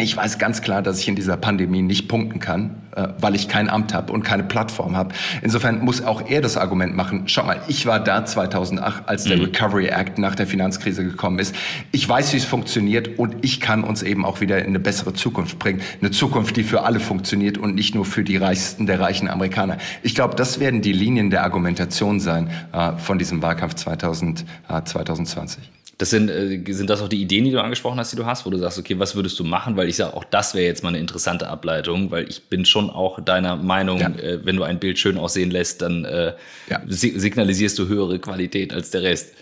[0.01, 3.49] ich weiß ganz klar, dass ich in dieser Pandemie nicht punkten kann, äh, weil ich
[3.49, 5.13] kein Amt habe und keine Plattform habe.
[5.43, 7.25] Insofern muss auch er das Argument machen.
[7.27, 9.45] Schau mal, ich war da 2008, als der mhm.
[9.47, 11.55] Recovery Act nach der Finanzkrise gekommen ist.
[11.91, 15.15] Ich weiß, wie es funktioniert und ich kann uns eben auch wieder in eine bessere
[15.15, 15.81] Zukunft bringen.
[16.01, 19.79] Eine Zukunft, die für alle funktioniert und nicht nur für die reichsten der reichen Amerikaner.
[20.05, 24.83] Ich glaube, das werden die Linien der Argumentation sein äh, von diesem Wahlkampf 2000, äh,
[24.85, 25.71] 2020.
[25.99, 28.47] Das sind, äh, sind das auch die Ideen, die du angesprochen hast, die du hast,
[28.47, 29.77] wo du sagst, okay, was würdest du machen?
[29.77, 32.89] Weil ich sage, auch das wäre jetzt mal eine interessante Ableitung, weil ich bin schon
[32.89, 34.09] auch deiner Meinung, ja.
[34.11, 36.35] äh, wenn du ein Bild schön aussehen lässt, dann äh,
[36.71, 36.81] ja.
[36.87, 39.35] signalisierst du höhere Qualität als der Rest.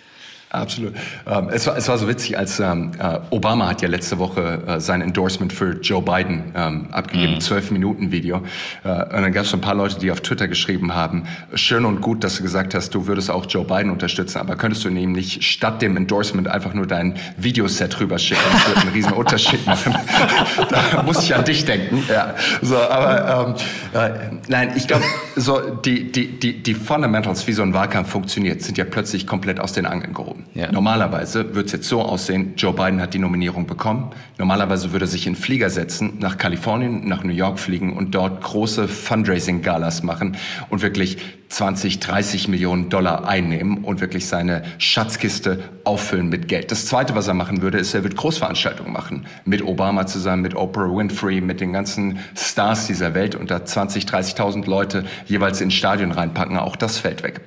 [0.57, 0.95] Absolut.
[1.27, 4.63] Ähm, es, war, es war so witzig, als ähm, äh, Obama hat ja letzte Woche
[4.67, 7.79] äh, sein Endorsement für Joe Biden ähm, abgegeben, zwölf mhm.
[7.79, 8.43] Minuten Video.
[8.83, 11.85] Äh, und dann gab es so ein paar Leute, die auf Twitter geschrieben haben, schön
[11.85, 14.89] und gut, dass du gesagt hast, du würdest auch Joe Biden unterstützen, aber könntest du
[14.89, 18.45] ihm nicht statt dem Endorsement einfach nur dein Videoset rüberschicken?
[18.53, 19.95] Das würde einen riesen Unterschied machen.
[20.71, 22.03] da muss ich an dich denken.
[22.09, 22.35] Ja.
[22.63, 23.57] So, aber
[23.95, 24.11] ähm, äh,
[24.49, 25.05] nein, ich glaube,
[25.37, 29.61] so die, die, die, die Fundamentals, wie so ein Wahlkampf funktioniert, sind ja plötzlich komplett
[29.61, 30.46] aus den Angeln gehoben.
[30.55, 30.73] Ja.
[30.73, 34.11] Normalerweise wird es jetzt so aussehen, Joe Biden hat die Nominierung bekommen.
[34.39, 38.43] Normalerweise würde er sich in Flieger setzen, nach Kalifornien, nach New York fliegen und dort
[38.43, 40.37] große Fundraising-Galas machen
[40.71, 41.19] und wirklich
[41.49, 46.71] 20, 30 Millionen Dollar einnehmen und wirklich seine Schatzkiste auffüllen mit Geld.
[46.71, 49.27] Das Zweite, was er machen würde, ist, er wird Großveranstaltungen machen.
[49.45, 54.05] Mit Obama zusammen, mit Oprah Winfrey, mit den ganzen Stars dieser Welt und da 20,
[54.05, 56.57] 30.000 Leute jeweils ins Stadion reinpacken.
[56.59, 57.41] Auch das fällt weg.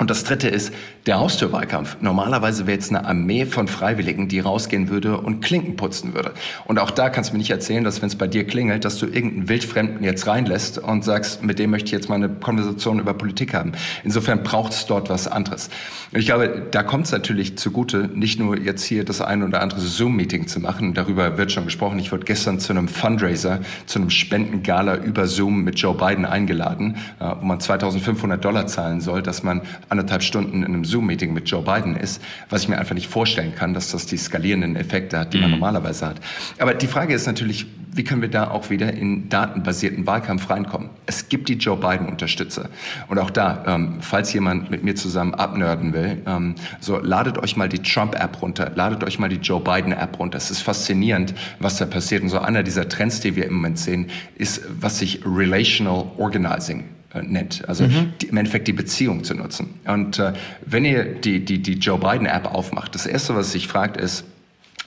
[0.00, 0.72] Und das dritte ist
[1.04, 1.98] der Haustürwahlkampf.
[2.00, 6.32] Normalerweise wäre jetzt eine Armee von Freiwilligen, die rausgehen würde und Klinken putzen würde.
[6.64, 8.96] Und auch da kannst du mir nicht erzählen, dass wenn es bei dir klingelt, dass
[8.96, 12.98] du irgendeinen Wildfremden jetzt reinlässt und sagst, mit dem möchte ich jetzt mal eine Konversation
[12.98, 13.72] über Politik haben.
[14.02, 15.68] Insofern braucht es dort was anderes.
[16.12, 19.60] Und ich glaube, da kommt es natürlich zugute, nicht nur jetzt hier das eine oder
[19.60, 20.94] andere Zoom-Meeting zu machen.
[20.94, 21.98] Darüber wird schon gesprochen.
[21.98, 26.96] Ich wurde gestern zu einem Fundraiser, zu einem Spendengala über Zoom mit Joe Biden eingeladen,
[27.20, 29.60] äh, wo man 2500 Dollar zahlen soll, dass man
[29.90, 33.54] anderthalb Stunden in einem Zoom-Meeting mit Joe Biden ist, was ich mir einfach nicht vorstellen
[33.54, 35.58] kann, dass das die skalierenden Effekte hat, die man mhm.
[35.58, 36.20] normalerweise hat.
[36.58, 40.90] Aber die Frage ist natürlich, wie können wir da auch wieder in datenbasierten Wahlkampf reinkommen?
[41.06, 42.68] Es gibt die Joe Biden-Unterstützer.
[43.08, 47.56] Und auch da, ähm, falls jemand mit mir zusammen abnörden will, ähm, so ladet euch
[47.56, 50.38] mal die Trump-App runter, ladet euch mal die Joe Biden-App runter.
[50.38, 52.22] Es ist faszinierend, was da passiert.
[52.22, 56.84] Und so einer dieser Trends, die wir im Moment sehen, ist, was sich Relational Organizing
[57.14, 57.68] äh, nennt.
[57.68, 58.12] Also mhm.
[58.20, 59.80] die, im Endeffekt die Beziehung zu nutzen.
[59.86, 60.32] Und äh,
[60.64, 64.24] wenn ihr die, die, die Joe Biden App aufmacht, das Erste, was sich fragt, ist,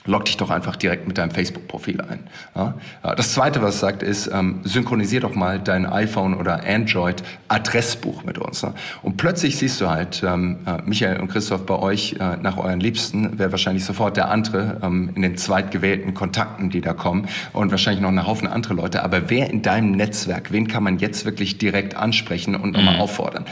[0.06, 2.20] log dich doch einfach direkt mit deinem Facebook-Profil ein.
[2.54, 2.74] Ja?
[3.14, 8.36] Das Zweite, was es sagt, ist, ähm, synchronisier doch mal dein iPhone oder Android-Adressbuch mit
[8.38, 8.62] uns.
[8.62, 8.74] Ne?
[9.02, 12.80] Und plötzlich siehst du halt, ähm, äh, Michael und Christoph, bei euch äh, nach euren
[12.80, 17.70] Liebsten wäre wahrscheinlich sofort der andere ähm, in den zweitgewählten Kontakten, die da kommen und
[17.70, 19.02] wahrscheinlich noch einen Haufen andere Leute.
[19.02, 23.00] Aber wer in deinem Netzwerk, wen kann man jetzt wirklich direkt ansprechen und nochmal mhm.
[23.00, 23.46] auffordern?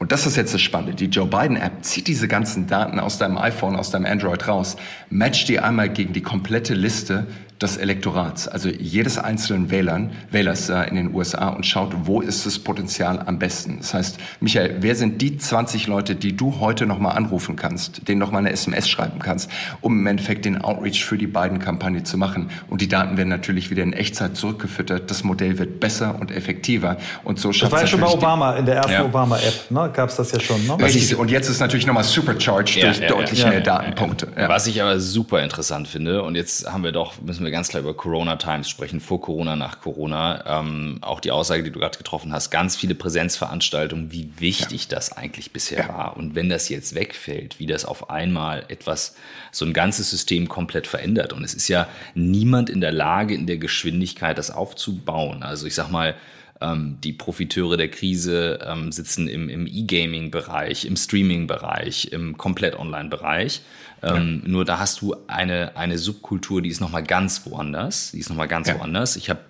[0.00, 0.94] Und das ist jetzt das Spannende.
[0.94, 4.76] Die Joe Biden App zieht diese ganzen Daten aus deinem iPhone, aus deinem Android raus,
[5.10, 7.26] matcht die einmal gegen die komplette Liste
[7.60, 12.46] des Elektorats, also jedes einzelnen Wählern, Wählers äh, in den USA und schaut, wo ist
[12.46, 13.78] das Potenzial am besten.
[13.78, 18.18] Das heißt, Michael, wer sind die 20 Leute, die du heute nochmal anrufen kannst, denen
[18.18, 19.50] nochmal eine SMS schreiben kannst,
[19.82, 22.50] um im Endeffekt den Outreach für die beiden Kampagne zu machen?
[22.68, 25.10] Und die Daten werden natürlich wieder in Echtzeit zurückgefüttert.
[25.10, 28.56] Das Modell wird besser und effektiver und so schafft Das war ja schon bei Obama,
[28.56, 29.04] in der ersten ja.
[29.04, 29.90] Obama-App, ne?
[29.92, 30.66] gab es das ja schon.
[30.66, 30.82] Ne?
[30.82, 34.28] Richtig, und jetzt ist natürlich nochmal supercharged ja, durch ja, deutlich mehr Datenpunkte.
[34.34, 37.68] Was ich aber super interessant finde, und jetzt haben wir doch, müssen wir wir ganz
[37.68, 40.60] klar über Corona Times sprechen, vor Corona, nach Corona.
[40.60, 44.96] Ähm, auch die Aussage, die du gerade getroffen hast, ganz viele Präsenzveranstaltungen, wie wichtig ja.
[44.96, 45.88] das eigentlich bisher ja.
[45.88, 46.16] war.
[46.16, 49.16] Und wenn das jetzt wegfällt, wie das auf einmal etwas,
[49.50, 51.32] so ein ganzes System komplett verändert.
[51.32, 55.42] Und es ist ja niemand in der Lage, in der Geschwindigkeit das aufzubauen.
[55.42, 56.14] Also ich sag mal,
[56.60, 63.62] ähm, die Profiteure der Krise ähm, sitzen im, im E-Gaming-Bereich, im Streaming-Bereich, im Komplett-Online-Bereich.
[64.02, 64.50] Ähm, ja.
[64.50, 68.12] Nur da hast du eine, eine Subkultur, die ist nochmal ganz woanders.
[68.12, 68.78] Die ist nochmal ganz ja.
[68.78, 69.16] woanders.
[69.16, 69.40] Ich habe,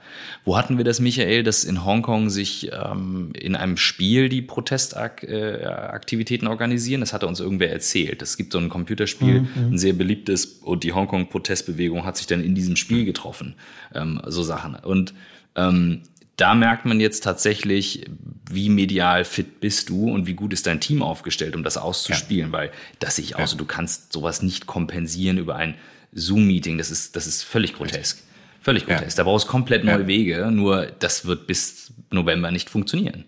[0.45, 6.47] wo hatten wir das, Michael, dass in Hongkong sich ähm, in einem Spiel die Protestaktivitäten
[6.47, 7.01] äh, organisieren?
[7.01, 8.23] Das hatte uns irgendwer erzählt.
[8.23, 9.73] Es gibt so ein Computerspiel, mhm.
[9.73, 13.55] ein sehr beliebtes, und die Hongkong-Protestbewegung hat sich dann in diesem Spiel getroffen.
[13.95, 14.77] Ähm, so Sachen.
[14.77, 15.15] Und
[15.57, 16.03] ähm,
[16.41, 18.07] da merkt man jetzt tatsächlich,
[18.51, 22.51] wie medial fit bist du und wie gut ist dein Team aufgestellt, um das auszuspielen,
[22.51, 22.53] ja.
[22.53, 25.75] weil das sehe ich auch so, du kannst sowas nicht kompensieren über ein
[26.13, 28.23] Zoom-Meeting, das ist, das ist völlig grotesk.
[28.61, 29.17] Völlig grotesk.
[29.17, 33.25] Da brauchst du komplett neue Wege, nur das wird bis November nicht funktionieren.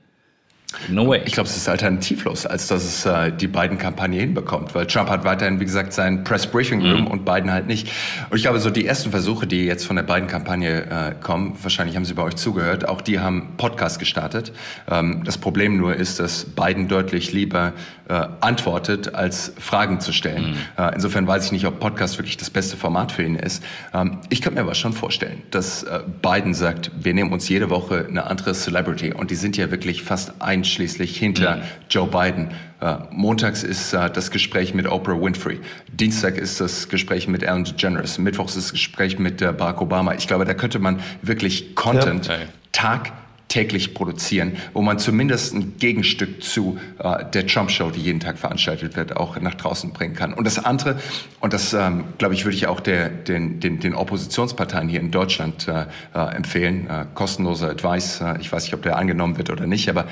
[0.89, 1.23] No way.
[1.25, 5.11] Ich glaube, es ist alternativlos, als dass es äh, die beiden Kampagnen hinbekommt, weil Trump
[5.11, 7.07] hat weiterhin, wie gesagt, sein Press Briefing Room mm.
[7.09, 7.89] und Biden halt nicht.
[8.31, 11.57] Und ich glaube, so die ersten Versuche, die jetzt von der beiden Kampagne äh, kommen,
[11.63, 14.53] wahrscheinlich haben Sie bei euch zugehört, auch die haben Podcast gestartet.
[14.91, 17.73] Ähm, das Problem nur ist, dass Biden deutlich lieber
[18.13, 20.53] äh, antwortet, als Fragen zu stellen.
[20.77, 20.81] Mm.
[20.81, 23.65] Äh, insofern weiß ich nicht, ob Podcast wirklich das beste Format für ihn ist.
[23.95, 27.71] Ähm, ich könnte mir aber schon vorstellen, dass äh, Biden sagt, wir nehmen uns jede
[27.71, 31.63] Woche eine andere Celebrity und die sind ja wirklich fast ein einschließlich hinter mhm.
[31.89, 32.51] Joe Biden.
[32.83, 35.61] Äh, montags ist äh, das Gespräch mit Oprah Winfrey.
[35.91, 38.19] Dienstag ist das Gespräch mit Ellen DeGeneres.
[38.19, 40.13] Mittwochs ist das Gespräch mit Barack Obama.
[40.15, 42.35] Ich glaube, da könnte man wirklich Content ja.
[42.73, 43.13] Tag
[43.53, 48.97] täglich produzieren, wo man zumindest ein Gegenstück zu äh, der Trump-Show, die jeden Tag veranstaltet
[48.97, 50.33] wird, auch nach draußen bringen kann.
[50.33, 50.99] Und das andere,
[51.41, 55.11] und das, ähm, glaube ich, würde ich auch der, den, den, den Oppositionsparteien hier in
[55.11, 55.85] Deutschland äh,
[56.15, 59.91] äh, empfehlen, äh, kostenloser Advice, äh, ich weiß nicht, ob der angenommen wird oder nicht,
[59.91, 60.07] aber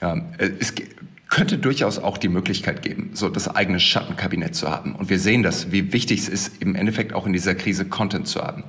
[0.00, 0.72] ähm, es
[1.28, 4.94] könnte durchaus auch die Möglichkeit geben, so das eigene Schattenkabinett zu haben.
[4.94, 8.28] Und wir sehen das, wie wichtig es ist, im Endeffekt auch in dieser Krise Content
[8.28, 8.62] zu haben.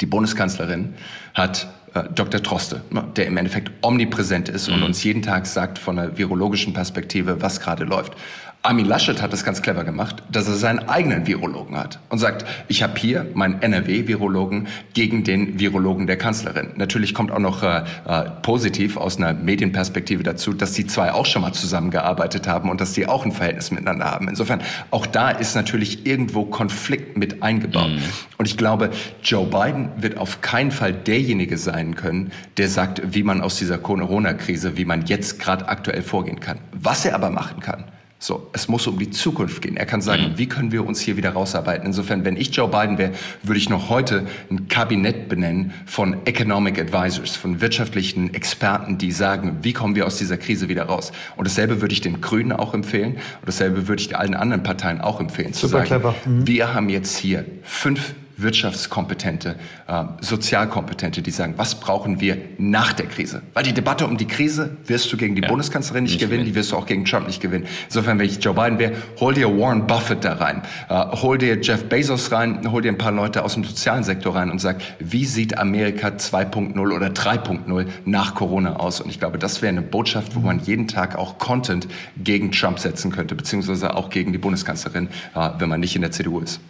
[0.00, 0.94] Die Bundeskanzlerin
[1.34, 1.79] hat äh,
[2.14, 2.42] Dr.
[2.42, 2.82] Troste,
[3.16, 4.74] der im Endeffekt omnipräsent ist mhm.
[4.74, 8.14] und uns jeden Tag sagt von einer virologischen Perspektive, was gerade läuft.
[8.62, 12.44] Armin Laschet hat das ganz clever gemacht, dass er seinen eigenen Virologen hat und sagt,
[12.68, 16.72] ich habe hier meinen NRW-Virologen gegen den Virologen der Kanzlerin.
[16.76, 21.24] Natürlich kommt auch noch äh, äh, positiv aus einer Medienperspektive dazu, dass die zwei auch
[21.24, 24.28] schon mal zusammengearbeitet haben und dass die auch ein Verhältnis miteinander haben.
[24.28, 27.88] Insofern, auch da ist natürlich irgendwo Konflikt mit eingebaut.
[27.88, 28.02] Mhm.
[28.36, 28.90] Und ich glaube,
[29.22, 33.78] Joe Biden wird auf keinen Fall derjenige sein können, der sagt, wie man aus dieser
[33.78, 36.58] Corona-Krise, wie man jetzt gerade aktuell vorgehen kann.
[36.72, 37.84] Was er aber machen kann,
[38.22, 39.78] So, es muss um die Zukunft gehen.
[39.78, 40.38] Er kann sagen, mhm.
[40.38, 41.86] wie können wir uns hier wieder rausarbeiten?
[41.86, 43.12] Insofern, wenn ich Joe Biden wäre,
[43.42, 49.60] würde ich noch heute ein Kabinett benennen von Economic Advisors, von wirtschaftlichen Experten, die sagen,
[49.62, 51.12] wie kommen wir aus dieser Krise wieder raus?
[51.36, 55.00] Und dasselbe würde ich den Grünen auch empfehlen und dasselbe würde ich allen anderen Parteien
[55.00, 55.54] auch empfehlen.
[55.54, 56.14] Super zu sagen, clever.
[56.26, 56.46] Mhm.
[56.46, 58.12] Wir haben jetzt hier fünf
[58.42, 63.42] Wirtschaftskompetente, äh, Sozialkompetente, die sagen, was brauchen wir nach der Krise?
[63.54, 66.40] Weil die Debatte um die Krise wirst du gegen die ja, Bundeskanzlerin nicht, nicht gewinnen,
[66.40, 67.66] gewinnen, die wirst du auch gegen Trump nicht gewinnen.
[67.86, 71.60] Insofern, wenn ich Joe Biden wäre, hol dir Warren Buffett da rein, äh, hol dir
[71.60, 74.80] Jeff Bezos rein, hol dir ein paar Leute aus dem sozialen Sektor rein und sag,
[74.98, 79.00] wie sieht Amerika 2.0 oder 3.0 nach Corona aus?
[79.00, 81.88] Und ich glaube, das wäre eine Botschaft, wo man jeden Tag auch Content
[82.22, 86.10] gegen Trump setzen könnte, beziehungsweise auch gegen die Bundeskanzlerin, äh, wenn man nicht in der
[86.10, 86.60] CDU ist.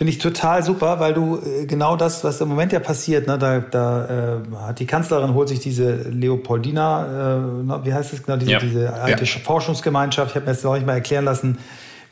[0.00, 3.36] Finde ich total super, weil du äh, genau das, was im Moment ja passiert, ne,
[3.36, 8.38] da, da äh, hat die Kanzlerin holt sich diese Leopoldina, äh, wie heißt das genau,
[8.38, 8.58] diese, ja.
[8.60, 9.40] diese alte ja.
[9.44, 10.30] Forschungsgemeinschaft.
[10.30, 11.58] Ich habe mir jetzt noch nicht mal erklären lassen,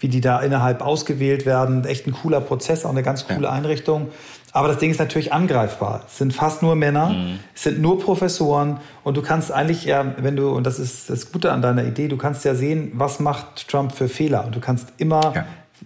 [0.01, 1.87] wie die da innerhalb ausgewählt werden.
[1.87, 3.53] Echt ein cooler Prozess, auch eine ganz coole ja.
[3.53, 4.09] Einrichtung.
[4.53, 6.03] Aber das Ding ist natürlich angreifbar.
[6.07, 7.39] Es sind fast nur Männer, mhm.
[7.55, 11.33] es sind nur Professoren und du kannst eigentlich ja, wenn du, und das ist das
[11.33, 14.61] Gute an deiner Idee, du kannst ja sehen, was macht Trump für Fehler und du
[14.61, 15.33] kannst immer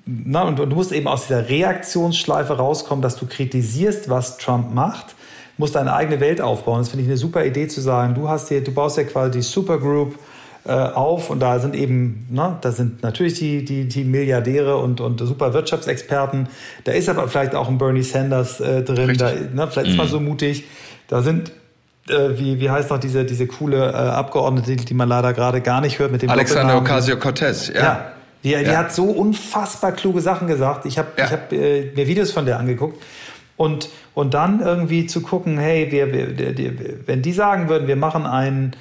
[0.07, 4.75] na, und, und, du musst eben aus dieser Reaktionsschleife rauskommen, dass du kritisierst, was Trump
[4.75, 5.15] macht,
[5.59, 6.79] musst deine eigene Welt aufbauen.
[6.79, 9.31] Das finde ich eine super Idee zu sagen, du hast hier, du baust ja quasi
[9.33, 10.19] die Supergroup
[10.65, 15.01] äh, auf und da sind eben, na, da sind natürlich die, die, die Milliardäre und,
[15.01, 16.49] und super Wirtschaftsexperten.
[16.85, 19.93] Da ist aber vielleicht auch ein Bernie Sanders äh, drin, da, na, vielleicht mhm.
[19.93, 20.65] ist man so mutig.
[21.09, 21.53] Da sind
[22.09, 25.81] äh, wie, wie heißt noch diese, diese coole äh, Abgeordnete, die man leider gerade gar
[25.81, 27.83] nicht hört mit dem Alexander Ocasio-Cortez, ja.
[27.83, 28.13] ja.
[28.45, 28.63] Die, ja.
[28.63, 30.87] die hat so unfassbar kluge Sachen gesagt.
[30.87, 31.31] Ich habe ja.
[31.31, 33.03] hab, äh, mir Videos von der angeguckt.
[33.57, 37.97] Und, und dann irgendwie zu gucken, hey, wir, wir, wir, wenn die sagen würden, wir
[37.97, 38.75] machen ein,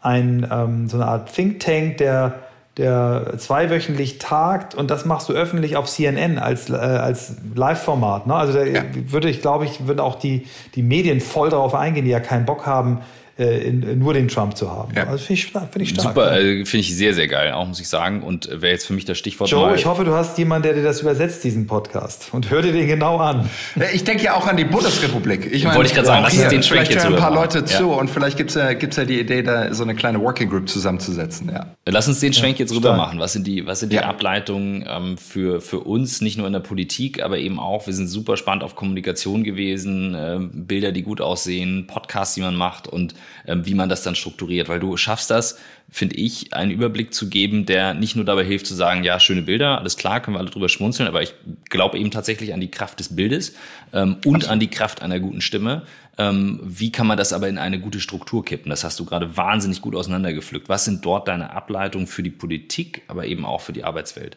[0.00, 2.34] ein, ähm, so eine Art Think Tank, der,
[2.76, 8.28] der zweiwöchentlich tagt und das machst du öffentlich auf CNN als, äh, als Live-Format.
[8.28, 8.34] Ne?
[8.34, 8.82] Also da ja.
[8.94, 10.46] würde ich, glaube ich, würden auch die,
[10.76, 13.00] die Medien voll darauf eingehen, die ja keinen Bock haben,
[13.38, 14.92] äh, in, nur den Trump zu haben.
[14.96, 15.06] Ja.
[15.06, 16.08] Also finde ich, find ich stark.
[16.08, 18.22] Super, äh, finde ich sehr, sehr geil, auch muss ich sagen.
[18.22, 19.48] Und wäre jetzt für mich das Stichwort.
[19.48, 22.30] Joe, ich hoffe, du hast jemanden, der dir das übersetzt, diesen Podcast.
[22.32, 23.48] Und hör dir den genau an.
[23.94, 25.52] Ich denke ja auch an die Bundesrepublik.
[25.52, 27.64] Ich meine, Wollte ich gerade sagen, lass uns den Track jetzt hören ein paar Leute
[27.64, 27.84] zu ja.
[27.84, 30.68] und vielleicht gibt es ja, gibt's ja die Idee, da so eine kleine Working Group
[30.68, 31.50] zusammenzusetzen.
[31.52, 31.66] Ja.
[31.86, 33.20] Lass uns den Schwenk jetzt rüber machen.
[33.20, 36.60] Was sind die, was sind die Ableitungen ähm, für, für uns, nicht nur in der
[36.60, 41.20] Politik, aber eben auch, wir sind super spannend auf Kommunikation gewesen, äh, Bilder, die gut
[41.20, 45.30] aussehen, Podcasts, die man macht und äh, wie man das dann strukturiert, weil du schaffst
[45.30, 45.58] das,
[45.90, 49.42] finde ich, einen Überblick zu geben, der nicht nur dabei hilft zu sagen, ja, schöne
[49.42, 51.34] Bilder, alles klar, können wir alle drüber schmunzeln, aber ich
[51.70, 53.54] glaube eben tatsächlich an die Kraft des Bildes
[53.92, 54.48] ähm, und Absolut.
[54.48, 55.82] an die Kraft einer guten Stimme.
[56.18, 58.70] Ähm, wie kann man das aber in eine gute Struktur kippen?
[58.70, 60.68] Das hast du gerade wahnsinnig gut auseinandergepflückt.
[60.68, 64.36] Was sind dort deine Ableitungen für die Politik, aber eben auch für die Arbeitswelt?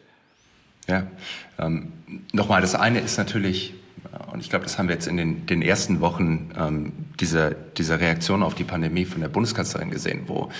[0.88, 1.06] Ja,
[1.58, 1.92] ähm,
[2.32, 3.74] nochmal, das eine ist natürlich
[4.30, 8.00] und ich glaube, das haben wir jetzt in den, den ersten Wochen ähm, dieser, dieser
[8.00, 10.50] Reaktion auf die Pandemie von der Bundeskanzlerin gesehen, wo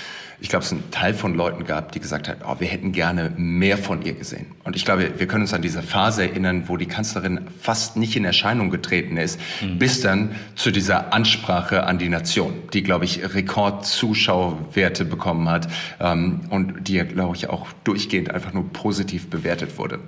[0.43, 3.31] ich glaube, es einen Teil von Leuten gab, die gesagt haben, oh, wir hätten gerne
[3.37, 4.47] mehr von ihr gesehen.
[4.65, 8.17] Und ich glaube, wir können uns an diese Phase erinnern, wo die Kanzlerin fast nicht
[8.17, 9.79] in Erscheinung getreten ist, mhm.
[9.79, 15.69] bis dann zu dieser Ansprache an die Nation, die, glaube ich, Rekordzuschauerwerte bekommen hat
[16.01, 19.99] ähm, und die, glaube ich, auch durchgehend einfach nur positiv bewertet wurde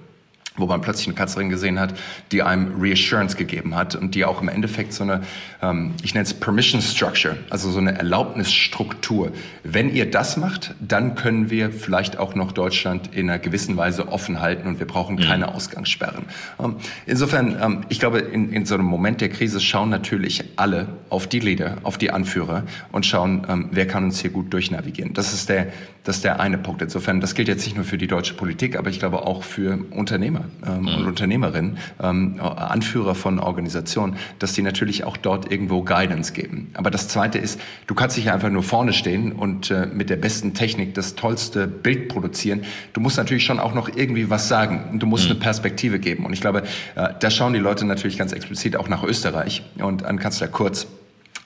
[0.58, 1.94] wo man plötzlich eine Kanzlerin gesehen hat,
[2.32, 5.24] die einem Reassurance gegeben hat und die auch im Endeffekt so eine,
[5.62, 9.32] ähm, ich nenne es Permission Structure, also so eine Erlaubnisstruktur.
[9.64, 14.10] Wenn ihr das macht, dann können wir vielleicht auch noch Deutschland in einer gewissen Weise
[14.10, 15.22] offen halten und wir brauchen mhm.
[15.22, 15.56] keine.
[15.56, 16.26] Ausgangssperren.
[16.60, 16.76] Ähm,
[17.06, 21.28] insofern, ähm, ich glaube, in, in so einem Moment der Krise schauen natürlich alle auf
[21.28, 25.14] die Leader, auf die Anführer und schauen, ähm, wer kann uns hier gut durchnavigieren.
[25.14, 25.68] Das ist der,
[26.06, 26.82] das ist der eine Punkt.
[26.84, 29.80] Insofern, das gilt jetzt nicht nur für die deutsche Politik, aber ich glaube auch für
[29.90, 30.88] Unternehmer ähm, mhm.
[30.88, 36.70] und Unternehmerinnen, ähm, Anführer von Organisationen, dass die natürlich auch dort irgendwo Guidance geben.
[36.76, 40.18] Aber das Zweite ist, du kannst nicht einfach nur vorne stehen und äh, mit der
[40.18, 42.62] besten Technik das tollste Bild produzieren.
[42.94, 45.00] Du musst natürlich schon auch noch irgendwie was sagen.
[45.00, 45.32] Du musst mhm.
[45.32, 46.26] eine Perspektive geben.
[46.26, 46.64] Und ich glaube,
[46.96, 50.86] äh, da schauen die Leute natürlich ganz explizit auch nach Österreich und an Kanzler Kurz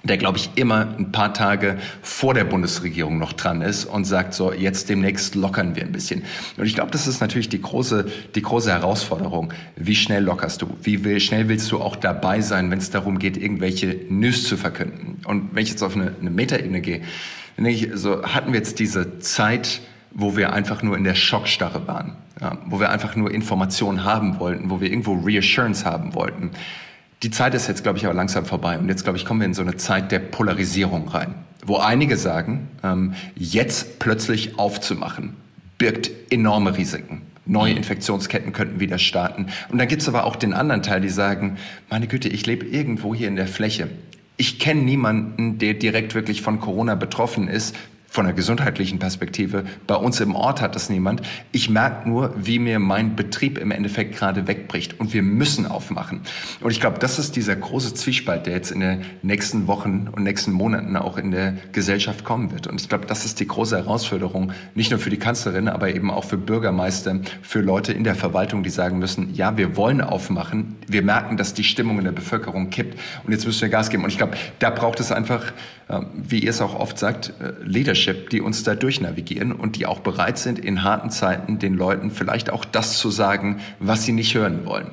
[0.04, 4.34] der, glaube ich, immer ein paar Tage vor der Bundesregierung noch dran ist und sagt
[4.34, 6.24] so, jetzt demnächst lockern wir ein bisschen.
[6.58, 9.52] Und ich glaube, das ist natürlich die große, die große Herausforderung.
[9.76, 10.68] Wie schnell lockerst du?
[10.82, 14.56] Wie will, schnell willst du auch dabei sein, wenn es darum geht, irgendwelche News zu
[14.56, 15.22] verkünden?
[15.26, 17.02] Und wenn ich jetzt auf eine, eine Metaebene gehe,
[17.58, 19.82] dann denke ich, so hatten wir jetzt diese Zeit,
[20.12, 24.40] wo wir einfach nur in der Schockstarre waren, ja, wo wir einfach nur Informationen haben
[24.40, 26.52] wollten, wo wir irgendwo Reassurance haben wollten.
[27.24, 28.78] Die Zeit ist jetzt, glaube ich, aber langsam vorbei.
[28.78, 32.16] Und jetzt, glaube ich, kommen wir in so eine Zeit der Polarisierung rein, wo einige
[32.16, 35.36] sagen, ähm, jetzt plötzlich aufzumachen,
[35.78, 37.24] birgt enorme Risiken.
[37.46, 39.48] Neue Infektionsketten könnten wieder starten.
[39.70, 41.58] Und dann gibt's aber auch den anderen Teil, die sagen,
[41.90, 43.90] meine Güte, ich lebe irgendwo hier in der Fläche.
[44.38, 47.76] Ich kenne niemanden, der direkt wirklich von Corona betroffen ist
[48.10, 49.66] von der gesundheitlichen Perspektive.
[49.86, 51.22] Bei uns im Ort hat das niemand.
[51.52, 55.00] Ich merke nur, wie mir mein Betrieb im Endeffekt gerade wegbricht.
[55.00, 56.22] Und wir müssen aufmachen.
[56.62, 60.24] Und ich glaube, das ist dieser große Zwiespalt, der jetzt in den nächsten Wochen und
[60.24, 62.66] nächsten Monaten auch in der Gesellschaft kommen wird.
[62.68, 66.10] Und ich glaube, das ist die große Herausforderung, nicht nur für die Kanzlerin, aber eben
[66.10, 70.78] auch für Bürgermeister, für Leute in der Verwaltung, die sagen müssen, ja, wir wollen aufmachen.
[70.88, 73.00] Wir merken, dass die Stimmung in der Bevölkerung kippt.
[73.24, 74.04] Und jetzt müssen wir Gas geben.
[74.04, 75.54] Und ich glaube, da braucht es einfach,
[76.14, 78.30] wie ihr es auch oft sagt, äh, Leadership.
[78.30, 82.52] Die uns da durchnavigieren und die auch bereit sind, in harten Zeiten den Leuten vielleicht
[82.52, 84.92] auch das zu sagen, was sie nicht hören wollen.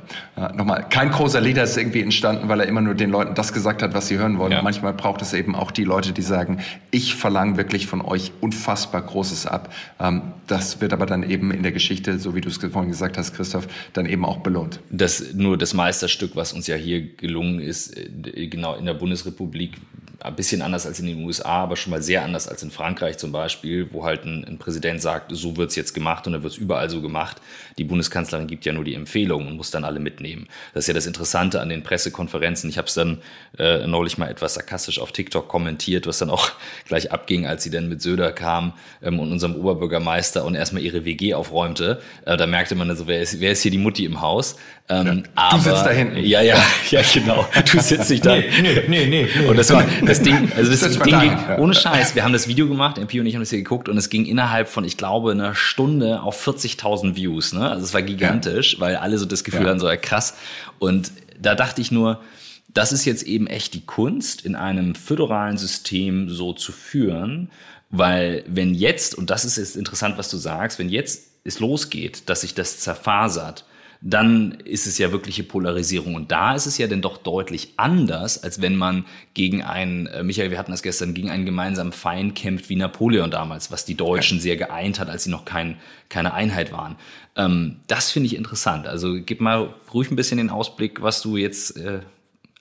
[0.54, 3.82] Nochmal, kein großer Leader ist irgendwie entstanden, weil er immer nur den Leuten das gesagt
[3.82, 4.52] hat, was sie hören wollen.
[4.52, 4.62] Ja.
[4.62, 9.02] Manchmal braucht es eben auch die Leute, die sagen, ich verlange wirklich von euch unfassbar
[9.02, 9.72] Großes ab.
[10.00, 13.18] Ähm, das wird aber dann eben in der Geschichte, so wie du es vorhin gesagt
[13.18, 14.80] hast, Christoph, dann eben auch belohnt.
[14.90, 19.72] Das nur das Meisterstück, was uns ja hier gelungen ist, äh, genau in der Bundesrepublik,
[20.20, 23.18] ein bisschen anders als in den USA, aber schon mal sehr anders als in Frankreich
[23.18, 26.42] zum Beispiel, wo halt ein, ein Präsident sagt, so wird es jetzt gemacht und dann
[26.42, 27.36] wird es überall so gemacht.
[27.78, 30.48] Die Bundeskanzlerin gibt ja nur die Empfehlung und muss dann alle mitnehmen.
[30.72, 32.70] Das ist ja das Interessante an den Pressekonferenzen.
[32.70, 33.18] Ich habe es dann
[33.58, 36.50] äh, neulich mal etwas sarkastisch auf TikTok kommentiert, was dann auch
[36.86, 38.72] gleich abging, als sie dann mit Söder kam
[39.02, 42.00] ähm, und unserem Oberbürgermeister und erstmal ihre WG aufräumte.
[42.24, 44.56] Äh, da merkte man dann so, wer ist, wer ist hier die Mutti im Haus?
[44.88, 46.16] Ähm, ja, aber, du sitzt da hinten.
[46.18, 47.46] Ja, ja, ja, genau.
[47.72, 48.36] Du sitzt nicht da.
[48.36, 49.46] nee, nee, nee, nee.
[49.46, 52.14] Und das war das Ding, also das, das Ding ging, ohne Scheiß.
[52.14, 54.24] Wir haben das Video gemacht, MP und ich haben das hier geguckt und es ging
[54.24, 57.52] innerhalb von, ich glaube, einer Stunde auf 40.000 Views.
[57.52, 57.68] Ne?
[57.68, 58.80] Also es war gigantisch, ja.
[58.80, 59.68] weil alle so das Gefühl ja.
[59.68, 60.36] hatten, so ja, krass.
[60.78, 62.20] Und da dachte ich nur,
[62.68, 67.50] das ist jetzt eben echt die Kunst, in einem föderalen System so zu führen,
[67.90, 72.28] weil wenn jetzt, und das ist jetzt interessant, was du sagst, wenn jetzt es losgeht,
[72.28, 73.64] dass sich das zerfasert,
[74.00, 76.14] dann ist es ja wirkliche Polarisierung.
[76.14, 80.22] Und da ist es ja dann doch deutlich anders, als wenn man gegen einen, äh,
[80.22, 83.94] Michael, wir hatten das gestern, gegen einen gemeinsamen Feind kämpft wie Napoleon damals, was die
[83.94, 85.78] Deutschen sehr geeint hat, als sie noch kein,
[86.08, 86.96] keine Einheit waren.
[87.36, 88.86] Ähm, das finde ich interessant.
[88.86, 92.00] Also gib mal ruhig ein bisschen den Ausblick, was du jetzt äh,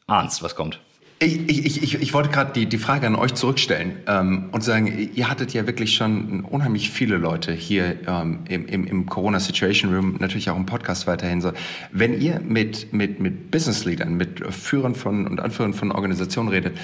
[0.08, 0.80] ahnst, was kommt.
[1.26, 5.10] Ich, ich, ich, ich wollte gerade die, die Frage an euch zurückstellen ähm, und sagen,
[5.16, 9.92] ihr hattet ja wirklich schon unheimlich viele Leute hier ähm, im, im, im Corona Situation
[9.92, 11.52] Room, natürlich auch im Podcast weiterhin so.
[11.92, 16.78] Wenn ihr mit, mit, mit Business Leadern, mit Führern von und Anführern von Organisationen redet,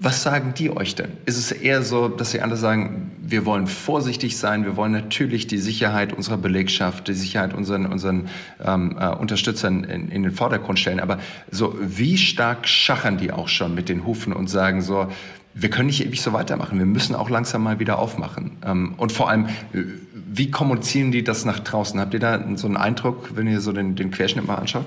[0.00, 1.10] was sagen die euch denn?
[1.26, 5.46] Ist es eher so, dass die anderen sagen, wir wollen vorsichtig sein, wir wollen natürlich
[5.46, 8.28] die Sicherheit unserer Belegschaft, die Sicherheit unseren, unseren
[8.64, 11.18] ähm, äh, Unterstützern in, in den Vordergrund stellen, aber
[11.50, 15.08] so wie stark schachern die auch schon mit den Hufen und sagen so,
[15.54, 18.58] wir können nicht ewig so weitermachen, wir müssen auch langsam mal wieder aufmachen.
[18.64, 21.98] Ähm, und vor allem, äh, wie kommunizieren die das nach draußen?
[21.98, 24.86] Habt ihr da so einen Eindruck, wenn ihr so den, den Querschnitt mal anschaut?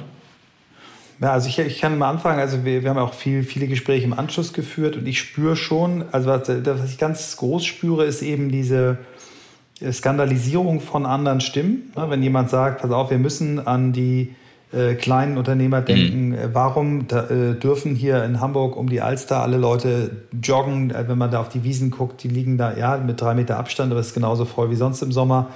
[1.22, 2.40] Ja, also ich, ich kann mal anfangen.
[2.40, 6.04] Also wir, wir haben auch viel, viele Gespräche im Anschluss geführt und ich spüre schon,
[6.12, 8.98] also was, was ich ganz groß spüre, ist eben diese
[9.92, 11.92] Skandalisierung von anderen Stimmen.
[11.96, 14.36] Wenn jemand sagt, pass auf, wir müssen an die
[14.74, 16.38] äh, kleinen Unternehmer denken, mhm.
[16.54, 21.18] warum da, äh, dürfen hier in Hamburg um die Alster alle Leute joggen, äh, wenn
[21.18, 24.00] man da auf die Wiesen guckt, die liegen da ja mit drei Meter Abstand, aber
[24.00, 25.50] es ist genauso voll wie sonst im Sommer.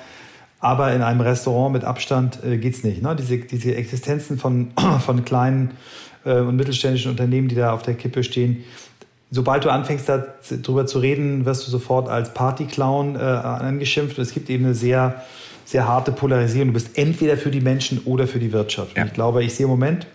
[0.66, 3.00] Aber in einem Restaurant mit Abstand äh, geht es nicht.
[3.00, 3.16] Ne?
[3.16, 4.72] Diese, diese Existenzen von,
[5.06, 5.76] von kleinen
[6.26, 8.64] äh, und mittelständischen Unternehmen, die da auf der Kippe stehen,
[9.30, 14.18] sobald du anfängst darüber zu reden, wirst du sofort als Partyclown äh, angeschimpft.
[14.18, 15.22] Und es gibt eben eine sehr,
[15.66, 16.70] sehr harte Polarisierung.
[16.70, 18.98] Du bist entweder für die Menschen oder für die Wirtschaft.
[18.98, 19.06] Ja.
[19.06, 20.08] Ich glaube, ich sehe im Moment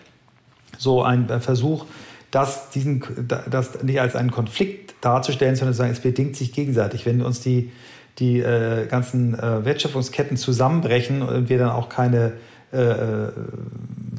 [0.77, 1.85] so einen Versuch,
[2.29, 7.05] das, diesen, das nicht als einen Konflikt darzustellen, sondern zu sagen, es bedingt sich gegenseitig.
[7.05, 7.71] Wenn uns die
[8.19, 12.33] die äh, ganzen äh, Wertschöpfungsketten zusammenbrechen und wir dann auch keine
[12.73, 13.31] äh, äh,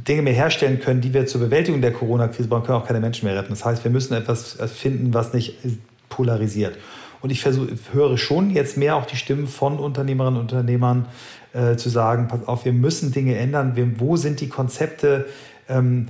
[0.06, 3.26] Dinge mehr herstellen können, die wir zur Bewältigung der Corona-Krise brauchen, können auch keine Menschen
[3.26, 3.50] mehr retten.
[3.50, 5.58] Das heißt, wir müssen etwas finden, was nicht
[6.08, 6.76] polarisiert.
[7.20, 11.06] Und ich versuch, höre schon jetzt mehr auch die Stimmen von Unternehmerinnen und Unternehmern
[11.52, 13.76] äh, zu sagen, pass auf, wir müssen Dinge ändern.
[13.76, 15.26] Wir, wo sind die Konzepte?
[15.68, 16.08] Ähm,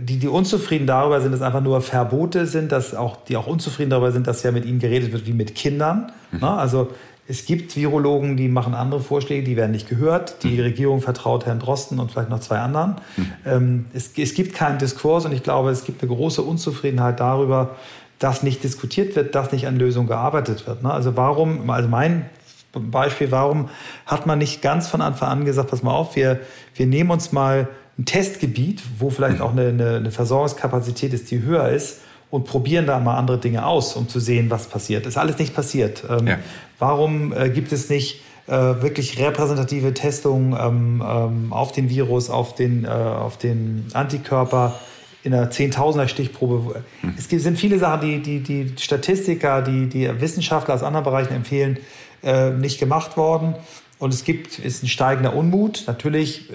[0.00, 3.90] die, die unzufrieden darüber sind, dass einfach nur Verbote sind, dass auch, die auch unzufrieden
[3.90, 6.12] darüber sind, dass ja mit ihnen geredet wird wie mit Kindern.
[6.32, 6.40] Mhm.
[6.40, 6.50] Ne?
[6.50, 6.90] Also
[7.26, 10.42] es gibt Virologen, die machen andere Vorschläge, die werden nicht gehört.
[10.42, 10.60] Die mhm.
[10.60, 12.96] Regierung vertraut Herrn Drosten und vielleicht noch zwei anderen.
[13.16, 13.32] Mhm.
[13.46, 17.76] Ähm, es, es gibt keinen Diskurs und ich glaube, es gibt eine große Unzufriedenheit darüber,
[18.18, 20.82] dass nicht diskutiert wird, dass nicht an Lösungen gearbeitet wird.
[20.82, 20.92] Ne?
[20.92, 22.26] Also warum, also mein
[22.72, 23.68] Beispiel, warum
[24.06, 26.40] hat man nicht ganz von Anfang an gesagt, pass mal auf, wir,
[26.74, 27.68] wir nehmen uns mal
[27.98, 32.86] ein Testgebiet, wo vielleicht auch eine, eine, eine Versorgungskapazität ist, die höher ist und probieren
[32.86, 35.06] da mal andere Dinge aus, um zu sehen, was passiert.
[35.06, 36.02] Das ist alles nicht passiert.
[36.08, 36.38] Ähm, ja.
[36.78, 42.54] Warum äh, gibt es nicht äh, wirklich repräsentative Testungen ähm, ähm, auf den Virus, auf
[42.54, 44.78] den, äh, auf den Antikörper
[45.22, 46.82] in einer Zehntausender Stichprobe.
[47.00, 47.14] Hm.
[47.16, 51.78] Es sind viele Sachen, die die, die Statistiker, die, die Wissenschaftler aus anderen Bereichen empfehlen,
[52.22, 53.54] äh, nicht gemacht worden.
[53.98, 55.84] Und es gibt, ist ein steigender Unmut.
[55.86, 56.54] Natürlich äh,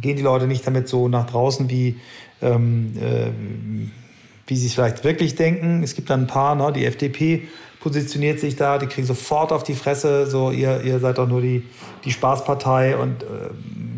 [0.00, 1.96] gehen die Leute nicht damit so nach draußen, wie,
[2.40, 3.30] ähm, äh,
[4.46, 5.82] wie sie es vielleicht wirklich denken.
[5.82, 7.48] Es gibt dann ein paar, ne, die FDP
[7.80, 11.40] positioniert sich da, die kriegen sofort auf die Fresse, so ihr, ihr seid doch nur
[11.40, 11.62] die,
[12.04, 13.26] die Spaßpartei und äh,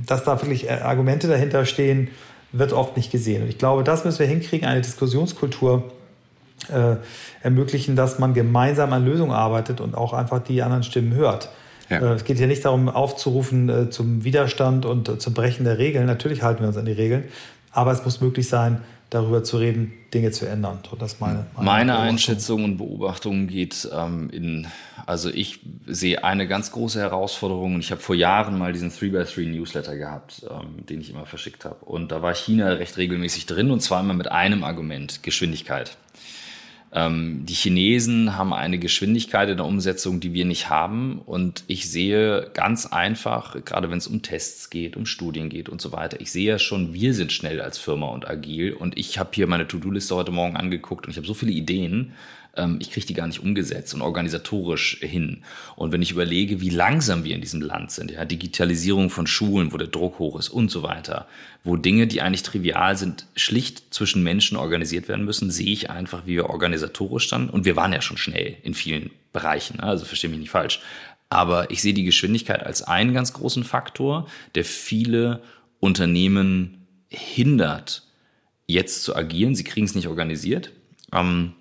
[0.07, 2.09] dass da wirklich Argumente dahinter stehen,
[2.53, 3.43] wird oft nicht gesehen.
[3.43, 5.93] Und ich glaube, das müssen wir hinkriegen, eine Diskussionskultur
[6.69, 6.97] äh,
[7.43, 11.51] ermöglichen, dass man gemeinsam an Lösungen arbeitet und auch einfach die anderen Stimmen hört.
[11.89, 11.99] Ja.
[11.99, 15.79] Äh, es geht hier nicht darum, aufzurufen äh, zum Widerstand und äh, zum Brechen der
[15.79, 16.07] Regeln.
[16.07, 17.25] Natürlich halten wir uns an die Regeln,
[17.73, 20.81] aber es muss möglich sein, darüber zu reden, Dinge zu ändern.
[20.91, 24.67] Und das meine, meine, meine Einschätzung und Beobachtung geht ähm, in,
[25.07, 29.49] also ich sehe eine ganz große Herausforderung und ich habe vor Jahren mal diesen 3x3
[29.49, 31.85] Newsletter gehabt, ähm, den ich immer verschickt habe.
[31.87, 35.97] Und da war China recht regelmäßig drin und zwar immer mit einem Argument, Geschwindigkeit.
[36.93, 41.21] Ähm, die Chinesen haben eine Geschwindigkeit in der Umsetzung, die wir nicht haben.
[41.25, 45.81] Und ich sehe ganz einfach, gerade wenn es um Tests geht, um Studien geht und
[45.81, 48.73] so weiter, ich sehe ja schon, wir sind schnell als Firma und agil.
[48.73, 52.15] Und ich habe hier meine To-Do-Liste heute Morgen angeguckt und ich habe so viele Ideen
[52.81, 55.43] ich kriege die gar nicht umgesetzt und organisatorisch hin.
[55.77, 59.73] Und wenn ich überlege, wie langsam wir in diesem Land sind, ja, Digitalisierung von Schulen,
[59.73, 61.29] wo der Druck hoch ist und so weiter,
[61.65, 66.27] wo Dinge, die eigentlich trivial sind, schlicht zwischen Menschen organisiert werden müssen, sehe ich einfach,
[66.27, 70.05] wie wir organisatorisch dann, und wir waren ja schon schnell in vielen Bereichen, ne, also
[70.05, 70.81] verstehe mich nicht falsch,
[71.31, 75.43] aber ich sehe die Geschwindigkeit als einen ganz großen Faktor, der viele
[75.81, 78.03] Unternehmen hindert,
[78.67, 79.55] jetzt zu agieren.
[79.55, 80.73] Sie kriegen es nicht organisiert.
[81.13, 81.53] Ähm,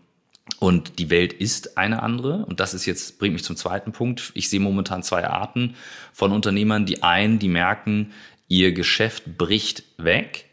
[0.59, 2.45] und die Welt ist eine andere.
[2.45, 4.31] Und das ist jetzt, bringt mich zum zweiten Punkt.
[4.33, 5.75] Ich sehe momentan zwei Arten
[6.13, 6.85] von Unternehmern.
[6.85, 8.11] Die einen, die merken,
[8.47, 10.45] ihr Geschäft bricht weg.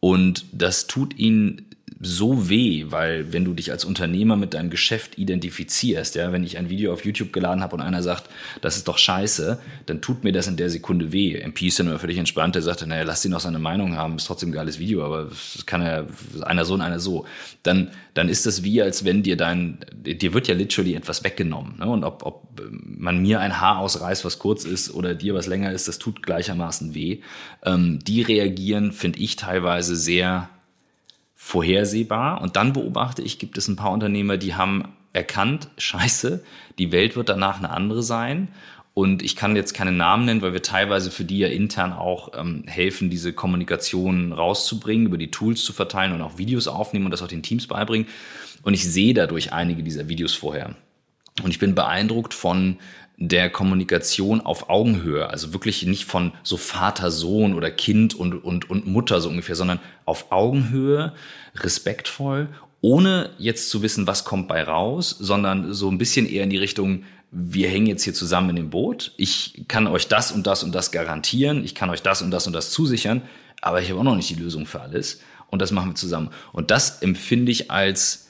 [0.00, 1.71] Und das tut ihnen
[2.04, 6.58] so weh, weil wenn du dich als Unternehmer mit deinem Geschäft identifizierst, ja, wenn ich
[6.58, 8.28] ein Video auf YouTube geladen habe und einer sagt,
[8.60, 11.36] das ist doch scheiße, dann tut mir das in der Sekunde weh.
[11.36, 14.16] MP ist dann immer völlig entspannt, der sagt, naja, lass ihn auch seine Meinung haben,
[14.16, 16.04] ist trotzdem ein geiles Video, aber das kann ja
[16.42, 17.24] einer so und einer so.
[17.62, 21.78] Dann, dann ist das wie, als wenn dir dein, dir wird ja literally etwas weggenommen.
[21.78, 21.86] Ne?
[21.86, 25.70] Und ob, ob man mir ein Haar ausreißt, was kurz ist, oder dir was länger
[25.70, 27.20] ist, das tut gleichermaßen weh.
[27.64, 30.48] Ähm, die reagieren, finde ich, teilweise sehr
[31.44, 32.40] vorhersehbar.
[32.40, 36.44] Und dann beobachte ich, gibt es ein paar Unternehmer, die haben erkannt, scheiße,
[36.78, 38.48] die Welt wird danach eine andere sein.
[38.94, 42.38] Und ich kann jetzt keine Namen nennen, weil wir teilweise für die ja intern auch
[42.38, 47.10] ähm, helfen, diese Kommunikation rauszubringen, über die Tools zu verteilen und auch Videos aufnehmen und
[47.10, 48.06] das auch den Teams beibringen.
[48.62, 50.76] Und ich sehe dadurch einige dieser Videos vorher.
[51.42, 52.76] Und ich bin beeindruckt von
[53.28, 58.68] der Kommunikation auf Augenhöhe, also wirklich nicht von so Vater, Sohn oder Kind und, und,
[58.68, 61.12] und Mutter so ungefähr, sondern auf Augenhöhe,
[61.54, 62.48] respektvoll,
[62.80, 66.58] ohne jetzt zu wissen, was kommt bei raus, sondern so ein bisschen eher in die
[66.58, 70.64] Richtung, wir hängen jetzt hier zusammen in dem Boot, ich kann euch das und das
[70.64, 73.22] und das garantieren, ich kann euch das und das und das zusichern,
[73.60, 75.20] aber ich habe auch noch nicht die Lösung für alles.
[75.48, 76.30] Und das machen wir zusammen.
[76.52, 78.28] Und das empfinde ich als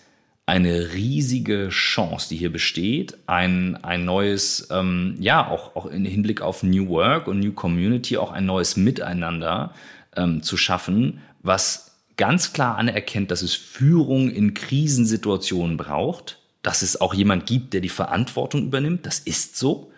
[0.53, 6.42] eine riesige Chance, die hier besteht, ein, ein neues, ähm, ja, auch, auch im Hinblick
[6.42, 9.72] auf New Work und New Community, auch ein neues Miteinander
[10.14, 17.00] ähm, zu schaffen, was ganz klar anerkennt, dass es Führung in Krisensituationen braucht, dass es
[17.00, 19.90] auch jemand gibt, der die Verantwortung übernimmt, das ist so.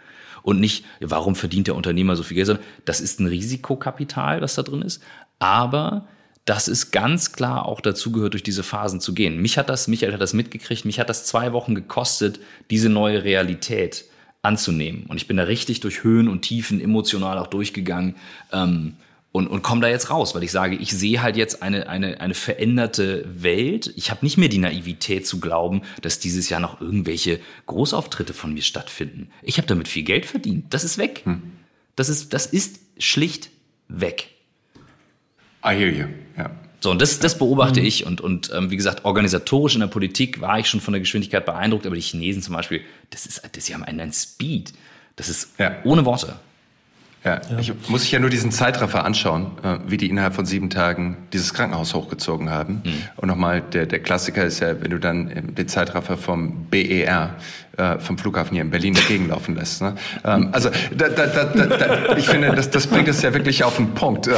[0.45, 4.55] Und nicht, warum verdient der Unternehmer so viel Geld, sondern das ist ein Risikokapital, was
[4.55, 5.03] da drin ist.
[5.41, 6.07] Aber
[6.45, 9.41] dass es ganz klar auch dazu gehört, durch diese Phasen zu gehen.
[9.41, 12.39] Mich hat das, Michael hat das mitgekriegt, mich hat das zwei Wochen gekostet,
[12.71, 14.05] diese neue Realität
[14.43, 15.07] anzunehmen.
[15.07, 18.17] Und ich bin da richtig durch Höhen und Tiefen emotional auch durchgegangen
[18.53, 18.97] ähm,
[19.33, 22.21] und, und komme da jetzt raus, weil ich sage, ich sehe halt jetzt eine, eine,
[22.21, 23.93] eine veränderte Welt.
[23.97, 28.53] Ich habe nicht mehr die Naivität zu glauben, dass dieses Jahr noch irgendwelche Großauftritte von
[28.53, 29.31] mir stattfinden.
[29.43, 30.67] Ich habe damit viel Geld verdient.
[30.75, 31.23] Das ist weg.
[31.25, 31.43] Hm.
[31.97, 33.49] Das, ist, das ist schlicht
[33.89, 34.29] weg.
[35.65, 36.07] I hear you.
[36.85, 37.87] So, und das, das beobachte mhm.
[37.87, 38.05] ich.
[38.05, 41.47] Und, und ähm, wie gesagt, organisatorisch in der Politik war ich schon von der Geschwindigkeit
[41.47, 44.75] beeindruckt, aber die Chinesen zum Beispiel, das ist, das, sie haben einen, einen Speed.
[45.17, 45.79] Das ist ja.
[45.85, 46.37] ohne Worte.
[47.25, 50.45] Ja, ja, ich muss sich ja nur diesen Zeitraffer anschauen, äh, wie die innerhalb von
[50.45, 52.83] sieben Tagen dieses Krankenhaus hochgezogen haben.
[52.85, 52.93] Mhm.
[53.17, 57.37] Und nochmal, der, der Klassiker ist ja, wenn du dann den Zeitraffer vom BER,
[57.79, 59.81] äh, vom Flughafen hier in Berlin dagegen laufen lässt.
[59.81, 59.95] Ne?
[60.23, 63.95] Ähm, also da, da, da, ich finde, das, das bringt es ja wirklich auf den
[63.95, 64.27] Punkt.
[64.27, 64.35] Ähm,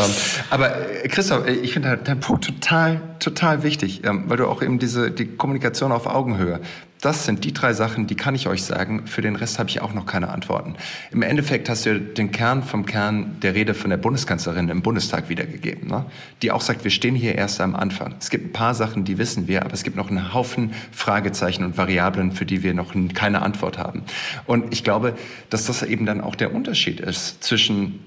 [0.51, 4.79] aber äh, Christoph, ich finde dein Punkt total, total wichtig, ähm, weil du auch eben
[4.79, 6.61] diese die Kommunikation auf Augenhöhe
[7.07, 9.07] das sind die drei Sachen, die kann ich euch sagen.
[9.07, 10.75] Für den Rest habe ich auch noch keine Antworten.
[11.13, 15.29] Im Endeffekt hast du den Kern vom Kern der Rede von der Bundeskanzlerin im Bundestag
[15.29, 16.05] wiedergegeben, ne?
[16.43, 18.17] die auch sagt, wir stehen hier erst am Anfang.
[18.19, 21.63] Es gibt ein paar Sachen, die wissen wir, aber es gibt noch einen Haufen Fragezeichen
[21.63, 24.03] und Variablen, für die wir noch keine Antwort haben.
[24.47, 25.15] Und ich glaube,
[25.49, 28.01] dass das eben dann auch der Unterschied ist zwischen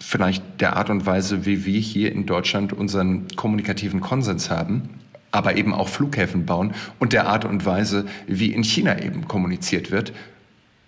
[0.00, 4.88] vielleicht der Art und Weise, wie wir hier in Deutschland unseren kommunikativen Konsens haben,
[5.30, 9.90] aber eben auch Flughäfen bauen und der Art und Weise, wie in China eben kommuniziert
[9.90, 10.12] wird.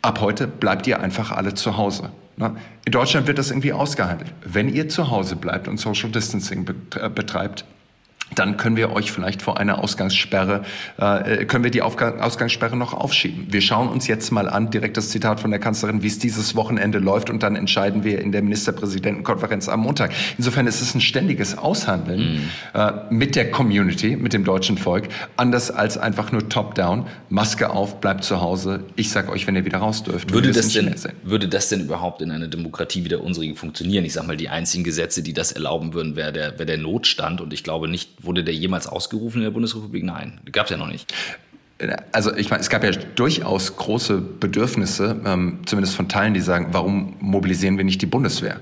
[0.03, 2.11] Ab heute bleibt ihr einfach alle zu Hause.
[2.37, 2.57] Ne?
[2.85, 4.33] In Deutschland wird das irgendwie ausgehandelt.
[4.45, 7.65] Wenn ihr zu Hause bleibt und Social Distancing betreibt,
[8.35, 10.63] dann können wir euch vielleicht vor einer Ausgangssperre,
[10.99, 13.47] äh, können wir die Aufgang, Ausgangssperre noch aufschieben.
[13.51, 16.55] Wir schauen uns jetzt mal an, direkt das Zitat von der Kanzlerin, wie es dieses
[16.55, 20.13] Wochenende läuft und dann entscheiden wir in der Ministerpräsidentenkonferenz am Montag.
[20.39, 22.51] Insofern ist es ein ständiges Aushandeln mhm.
[22.75, 28.01] äh, mit der Community, mit dem deutschen Volk, anders als einfach nur top-down, Maske auf,
[28.01, 28.85] bleibt zu Hause.
[28.97, 30.33] Ich sag euch, wenn ihr wieder raus dürft.
[30.33, 34.05] Würde das, denn, würde das denn überhaupt in einer Demokratie wie der unsrigen funktionieren?
[34.05, 37.41] Ich sag mal, die einzigen Gesetze, die das erlauben würden, wäre der, wär der Notstand
[37.41, 40.05] und ich glaube nicht, Wurde der jemals ausgerufen in der Bundesrepublik?
[40.05, 41.13] Nein, gab es ja noch nicht.
[42.13, 46.69] Also ich meine, es gab ja durchaus große Bedürfnisse, ähm, zumindest von Teilen, die sagen,
[46.73, 48.61] warum mobilisieren wir nicht die Bundeswehr?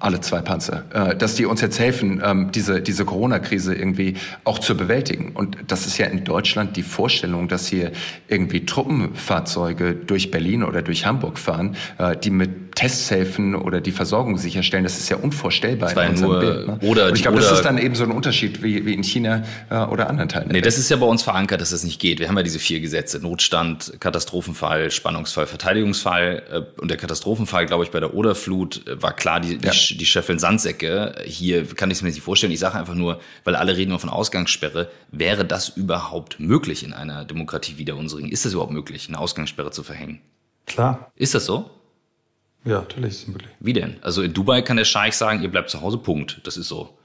[0.00, 4.58] alle zwei Panzer, äh, dass die uns jetzt helfen, ähm, diese, diese Corona-Krise irgendwie auch
[4.58, 5.32] zu bewältigen.
[5.34, 7.92] Und das ist ja in Deutschland die Vorstellung, dass hier
[8.26, 14.38] irgendwie Truppenfahrzeuge durch Berlin oder durch Hamburg fahren, äh, die mit Testhäfen oder die Versorgung
[14.38, 16.66] sicherstellen, das ist ja unvorstellbar das in unserem nur, Bild.
[16.68, 16.78] Ne?
[16.88, 19.42] Oder und ich glaube, das ist dann eben so ein Unterschied wie, wie in China
[19.68, 20.48] äh, oder anderen Teilen.
[20.52, 22.20] Nee, das ist ja bei uns verankert, dass das nicht geht.
[22.20, 23.18] Wir haben ja diese vier Gesetze.
[23.18, 26.42] Notstand, Katastrophenfall, Spannungsfall, Verteidigungsfall.
[26.76, 29.72] Äh, und der Katastrophenfall, glaube ich, bei der Oderflut äh, war klar die, ja.
[29.72, 31.16] die, die Scheffeln-Sandsäcke.
[31.24, 32.52] Hier kann ich es mir nicht vorstellen.
[32.52, 36.92] Ich sage einfach nur, weil alle reden immer von Ausgangssperre, wäre das überhaupt möglich in
[36.92, 38.28] einer Demokratie wie der unsrigen?
[38.28, 40.20] Ist das überhaupt möglich, eine Ausgangssperre zu verhängen?
[40.66, 41.10] Klar.
[41.16, 41.70] Ist das so?
[42.64, 43.50] Ja, natürlich ist es möglich.
[43.60, 43.96] Wie denn?
[44.02, 46.40] Also in Dubai kann der Scheich sagen, ihr bleibt zu Hause, Punkt.
[46.44, 46.97] Das ist so.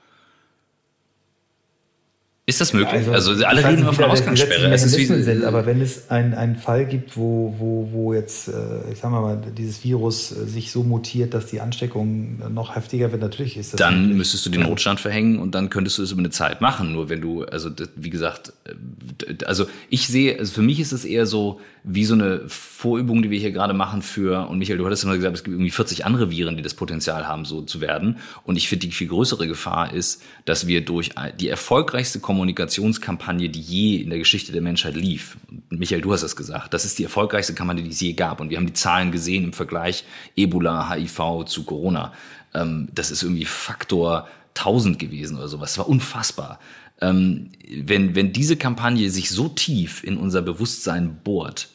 [2.45, 3.07] Ist das möglich?
[3.07, 4.69] Also, also alle reden immer von Ausgangssperre.
[4.73, 8.51] Es ist wie, sind, aber wenn es einen Fall gibt, wo, wo, wo jetzt, äh,
[8.95, 13.21] sagen wir mal, dieses Virus äh, sich so mutiert, dass die Ansteckung noch heftiger wird,
[13.21, 13.77] natürlich ist das.
[13.77, 14.17] Dann möglich.
[14.17, 16.91] müsstest du den Notstand verhängen und dann könntest du es über eine Zeit machen.
[16.91, 21.05] Nur wenn du, also wie gesagt, äh, also ich sehe, also für mich ist es
[21.05, 24.85] eher so wie so eine Vorübung, die wir hier gerade machen für, und Michael, du
[24.85, 27.81] hattest immer gesagt, es gibt irgendwie 40 andere Viren, die das Potenzial haben, so zu
[27.81, 28.17] werden.
[28.43, 33.61] Und ich finde, die viel größere Gefahr ist, dass wir durch die erfolgreichste Kommunikationskampagne, die
[33.61, 35.37] je in der Geschichte der Menschheit lief.
[35.69, 36.73] Michael, du hast es gesagt.
[36.73, 38.41] Das ist die erfolgreichste Kampagne, die es je gab.
[38.41, 40.03] Und wir haben die Zahlen gesehen im Vergleich
[40.35, 42.11] Ebola, HIV zu Corona.
[42.55, 45.73] Ähm, das ist irgendwie Faktor 1000 gewesen oder sowas.
[45.73, 46.59] Das war unfassbar.
[47.01, 51.69] Ähm, wenn, wenn diese Kampagne sich so tief in unser Bewusstsein bohrt,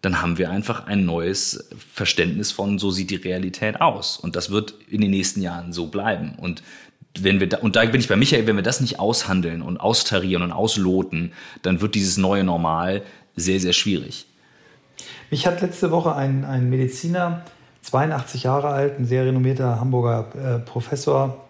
[0.00, 4.16] dann haben wir einfach ein neues Verständnis von, so sieht die Realität aus.
[4.16, 6.34] Und das wird in den nächsten Jahren so bleiben.
[6.36, 6.62] Und
[7.20, 9.78] wenn wir da, und da bin ich bei Michael, wenn wir das nicht aushandeln und
[9.78, 13.02] austarieren und ausloten, dann wird dieses neue Normal
[13.36, 14.26] sehr, sehr schwierig.
[15.30, 17.42] Mich hat letzte Woche ein, ein Mediziner,
[17.82, 21.44] 82 Jahre alt, ein sehr renommierter Hamburger äh, Professor,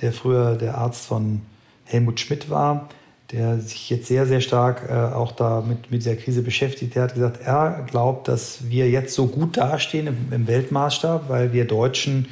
[0.00, 1.42] der früher der Arzt von
[1.84, 2.88] Helmut Schmidt war,
[3.32, 6.94] der sich jetzt sehr, sehr stark äh, auch da mit, mit dieser Krise beschäftigt.
[6.94, 11.52] Der hat gesagt, er glaubt, dass wir jetzt so gut dastehen im, im Weltmaßstab, weil
[11.52, 12.28] wir Deutschen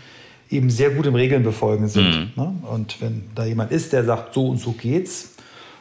[0.51, 2.33] eben sehr gut im Regeln befolgen sind.
[2.37, 2.43] Mhm.
[2.43, 2.55] Ne?
[2.71, 5.33] Und wenn da jemand ist, der sagt, so und so geht's,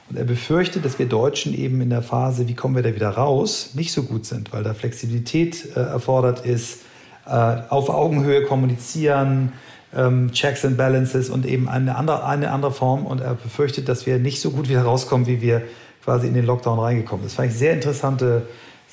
[0.10, 3.10] und er befürchtet, dass wir Deutschen eben in der Phase, wie kommen wir da wieder
[3.10, 6.82] raus, nicht so gut sind, weil da Flexibilität äh, erfordert ist,
[7.26, 9.54] äh, auf Augenhöhe kommunizieren,
[9.96, 13.06] ähm, Checks and Balances und eben eine andere, eine andere Form.
[13.08, 15.64] Und er befürchtet, dass wir nicht so gut wieder rauskommen, wie wir
[16.04, 17.32] quasi in den Lockdown reingekommen sind.
[17.32, 18.44] Das fand ich sehr interessante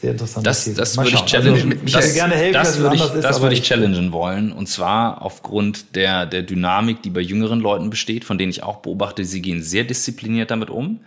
[0.03, 0.45] sehr interessant.
[0.45, 1.81] Das, das würde ich challengen.
[1.81, 4.51] Also, das, gerne helfen, das würde ich, ist, das würde ich challengen wollen.
[4.51, 8.79] Und zwar aufgrund der, der Dynamik, die bei jüngeren Leuten besteht, von denen ich auch
[8.79, 10.99] beobachte, sie gehen sehr diszipliniert damit um.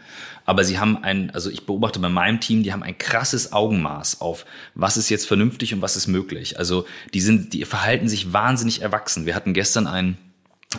[0.46, 4.22] Aber sie haben ein, also ich beobachte bei meinem Team, die haben ein krasses Augenmaß
[4.22, 6.58] auf, was ist jetzt vernünftig und was ist möglich.
[6.58, 9.26] Also die sind, die verhalten sich wahnsinnig erwachsen.
[9.26, 10.18] Wir hatten gestern einen,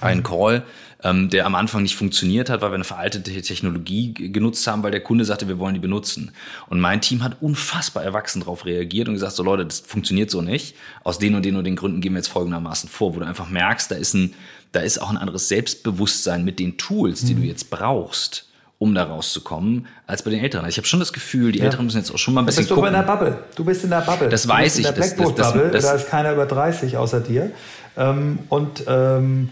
[0.03, 0.65] einen Call
[1.07, 4.91] ähm, der am Anfang nicht funktioniert hat, weil wir eine veraltete Technologie genutzt haben, weil
[4.91, 6.33] der Kunde sagte, wir wollen die benutzen.
[6.69, 10.43] Und mein Team hat unfassbar erwachsen darauf reagiert und gesagt, so Leute, das funktioniert so
[10.43, 10.75] nicht.
[11.05, 13.49] Aus den und den und den Gründen gehen wir jetzt folgendermaßen vor, wo du einfach
[13.49, 14.35] merkst, da ist ein,
[14.73, 17.43] da ist auch ein anderes Selbstbewusstsein mit den Tools, die mhm.
[17.43, 18.45] du jetzt brauchst
[18.79, 20.67] um da rauszukommen, als bei den Älteren.
[20.67, 21.65] Also ich habe schon das Gefühl, die ja.
[21.65, 22.93] Älteren müssen jetzt auch schon mal ein bisschen bist gucken.
[22.93, 23.39] Du, in der Bubble.
[23.55, 24.29] du bist in der Bubble.
[24.29, 24.87] Das weiß ich.
[24.87, 27.53] In der Blackboard-Bubble, da ist keiner über 30 außer dir.
[27.97, 29.49] Ähm, und ähm,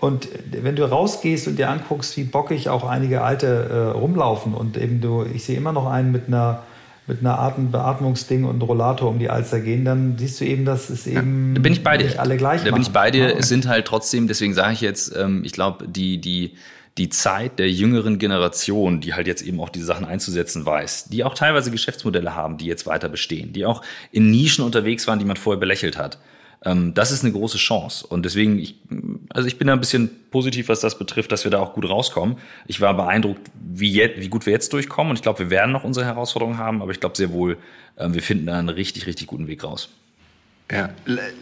[0.00, 4.76] und wenn du rausgehst und dir anguckst, wie bockig auch einige Alte äh, rumlaufen und
[4.76, 6.62] eben du, ich sehe immer noch einen mit einer,
[7.08, 10.88] mit einer Art Beatmungsding und Rollator um die Alster gehen, dann siehst du eben, dass
[10.88, 12.20] es eben da bin ich bei dir.
[12.20, 12.74] alle gleich Da machen.
[12.74, 13.36] bin ich bei dir.
[13.36, 16.52] Es sind halt trotzdem, deswegen sage ich jetzt, ähm, ich glaube, die, die,
[16.96, 21.24] die Zeit der jüngeren Generation, die halt jetzt eben auch diese Sachen einzusetzen weiß, die
[21.24, 23.82] auch teilweise Geschäftsmodelle haben, die jetzt weiter bestehen, die auch
[24.12, 26.18] in Nischen unterwegs waren, die man vorher belächelt hat.
[26.64, 28.06] Ähm, das ist eine große Chance.
[28.06, 28.76] Und deswegen, ich,
[29.30, 31.88] also ich bin da ein bisschen positiv, was das betrifft, dass wir da auch gut
[31.88, 32.36] rauskommen.
[32.66, 35.10] Ich war beeindruckt, wie, jetzt, wie gut wir jetzt durchkommen.
[35.10, 37.58] Und ich glaube, wir werden noch unsere Herausforderungen haben, aber ich glaube sehr wohl,
[37.96, 39.88] ähm, wir finden da einen richtig, richtig guten Weg raus.
[40.70, 40.90] Ja,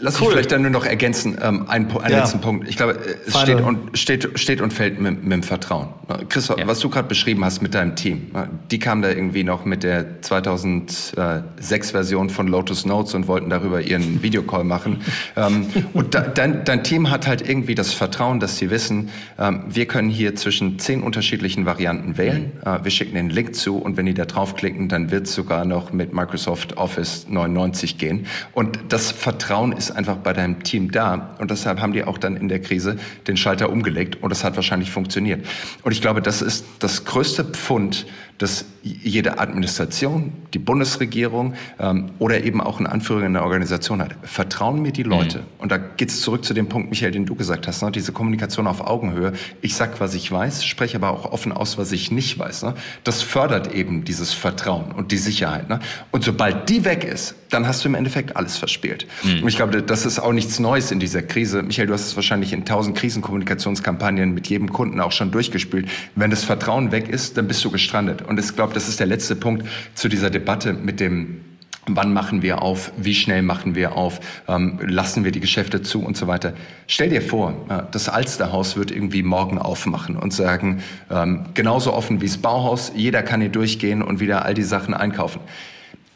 [0.00, 2.20] lass mich vielleicht dann nur noch ergänzen, ähm, einen, einen Ja.
[2.20, 2.68] letzten Punkt.
[2.68, 3.42] Ich glaube, äh, es Final.
[3.46, 5.88] steht und, steht, steht und fällt mit, mit dem Vertrauen.
[6.08, 6.54] Äh, Chris, Ja.
[6.66, 9.82] was du gerade beschrieben hast mit deinem Team, äh, die kamen da irgendwie noch mit
[9.82, 15.00] der 2006-Version von Lotus Notes und wollten darüber ihren Videocall machen.
[15.36, 19.64] ähm, und da, dein, dein Team hat halt irgendwie das Vertrauen, dass sie wissen, ähm,
[19.68, 22.52] wir können hier zwischen zehn unterschiedlichen Varianten wählen.
[22.64, 25.64] Äh, wir schicken den Link zu und wenn die da draufklicken, dann wird es sogar
[25.64, 28.26] noch mit Microsoft Office 99 gehen.
[28.52, 31.34] Und das Vertrauen ist einfach bei deinem Team da.
[31.38, 32.96] Und deshalb haben die auch dann in der Krise
[33.26, 35.44] den Schalter umgelegt und das hat wahrscheinlich funktioniert.
[35.82, 38.06] Und ich glaube, das ist das größte Pfund,
[38.38, 44.14] dass jede Administration, die Bundesregierung ähm, oder eben auch ein Anführer in der Organisation hat.
[44.22, 45.42] Vertrauen mir die Leute.
[45.58, 47.90] Und da geht's zurück zu dem Punkt, Michael, den du gesagt hast, ne?
[47.90, 49.32] diese Kommunikation auf Augenhöhe.
[49.60, 52.62] Ich sag, was ich weiß, spreche aber auch offen aus, was ich nicht weiß.
[52.62, 52.74] Ne?
[53.04, 55.68] Das fördert eben dieses Vertrauen und die Sicherheit.
[55.68, 55.80] Ne?
[56.12, 59.06] Und sobald die weg ist, dann hast du im Endeffekt alles verspielt.
[59.24, 61.62] Und ich glaube, das ist auch nichts Neues in dieser Krise.
[61.62, 65.88] Michael, du hast es wahrscheinlich in tausend Krisenkommunikationskampagnen mit jedem Kunden auch schon durchgespielt.
[66.16, 68.25] Wenn das Vertrauen weg ist, dann bist du gestrandet.
[68.26, 71.40] Und ich glaube, das ist der letzte Punkt zu dieser Debatte mit dem
[71.88, 72.90] Wann machen wir auf?
[72.96, 74.18] Wie schnell machen wir auf?
[74.48, 76.52] Ähm, lassen wir die Geschäfte zu und so weiter?
[76.88, 82.20] Stell dir vor, äh, das Alsterhaus wird irgendwie morgen aufmachen und sagen, ähm, genauso offen
[82.20, 85.40] wie das Bauhaus, jeder kann hier durchgehen und wieder all die Sachen einkaufen.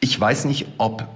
[0.01, 1.07] Ich weiß nicht, ob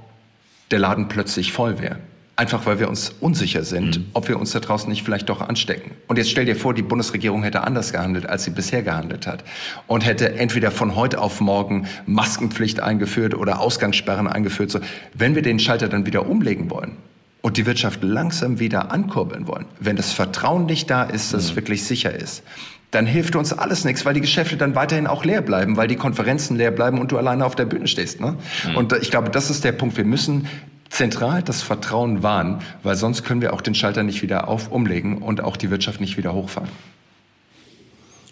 [0.70, 1.98] der Laden plötzlich voll wäre.
[2.36, 5.92] Einfach weil wir uns unsicher sind, ob wir uns da draußen nicht vielleicht doch anstecken.
[6.08, 9.44] Und jetzt stell dir vor, die Bundesregierung hätte anders gehandelt, als sie bisher gehandelt hat.
[9.86, 14.72] Und hätte entweder von heute auf morgen Maskenpflicht eingeführt oder Ausgangssperren eingeführt.
[14.72, 14.80] So,
[15.12, 16.96] wenn wir den Schalter dann wieder umlegen wollen
[17.40, 21.56] und die Wirtschaft langsam wieder ankurbeln wollen, wenn das Vertrauen nicht da ist, dass es
[21.56, 22.42] wirklich sicher ist,
[22.90, 25.96] dann hilft uns alles nichts, weil die Geschäfte dann weiterhin auch leer bleiben, weil die
[25.96, 28.20] Konferenzen leer bleiben und du alleine auf der Bühne stehst.
[28.20, 28.36] Ne?
[28.74, 29.96] Und äh, ich glaube, das ist der Punkt.
[29.96, 30.48] Wir müssen
[30.94, 35.18] zentral das Vertrauen wahren, weil sonst können wir auch den Schalter nicht wieder auf umlegen
[35.18, 36.70] und auch die Wirtschaft nicht wieder hochfahren.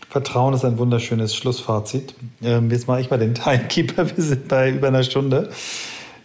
[0.09, 2.15] Vertrauen ist ein wunderschönes Schlussfazit.
[2.43, 4.15] Ähm, jetzt mache ich mal den Timekeeper.
[4.15, 5.51] Wir sind bei über einer Stunde.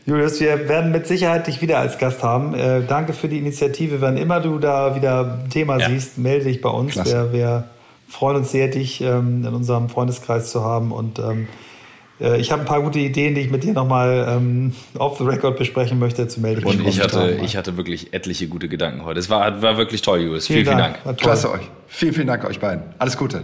[0.06, 2.54] Julius, wir werden mit Sicherheit dich wieder als Gast haben.
[2.54, 4.00] Äh, danke für die Initiative.
[4.00, 5.90] Wann immer du da wieder ein Thema Ja.
[5.90, 6.96] siehst, melde dich bei uns.
[6.96, 7.64] Wir, wir
[8.08, 10.92] freuen uns sehr, dich ähm, in unserem Freundeskreis zu haben.
[10.92, 11.67] Und ähm, äh,
[12.20, 15.58] ich habe ein paar gute Ideen, die ich mit dir nochmal ähm, off the record
[15.58, 16.28] besprechen möchte.
[16.28, 19.20] Zu melde Und ich hatte, ich hatte wirklich etliche gute Gedanken heute.
[19.20, 20.48] Es war, war wirklich toll, Julius.
[20.48, 21.06] Vielen, vielen Dank.
[21.06, 21.24] War toll.
[21.24, 21.70] Klasse euch.
[21.88, 22.84] Vielen, vielen Dank euch beiden.
[22.98, 23.44] Alles Gute.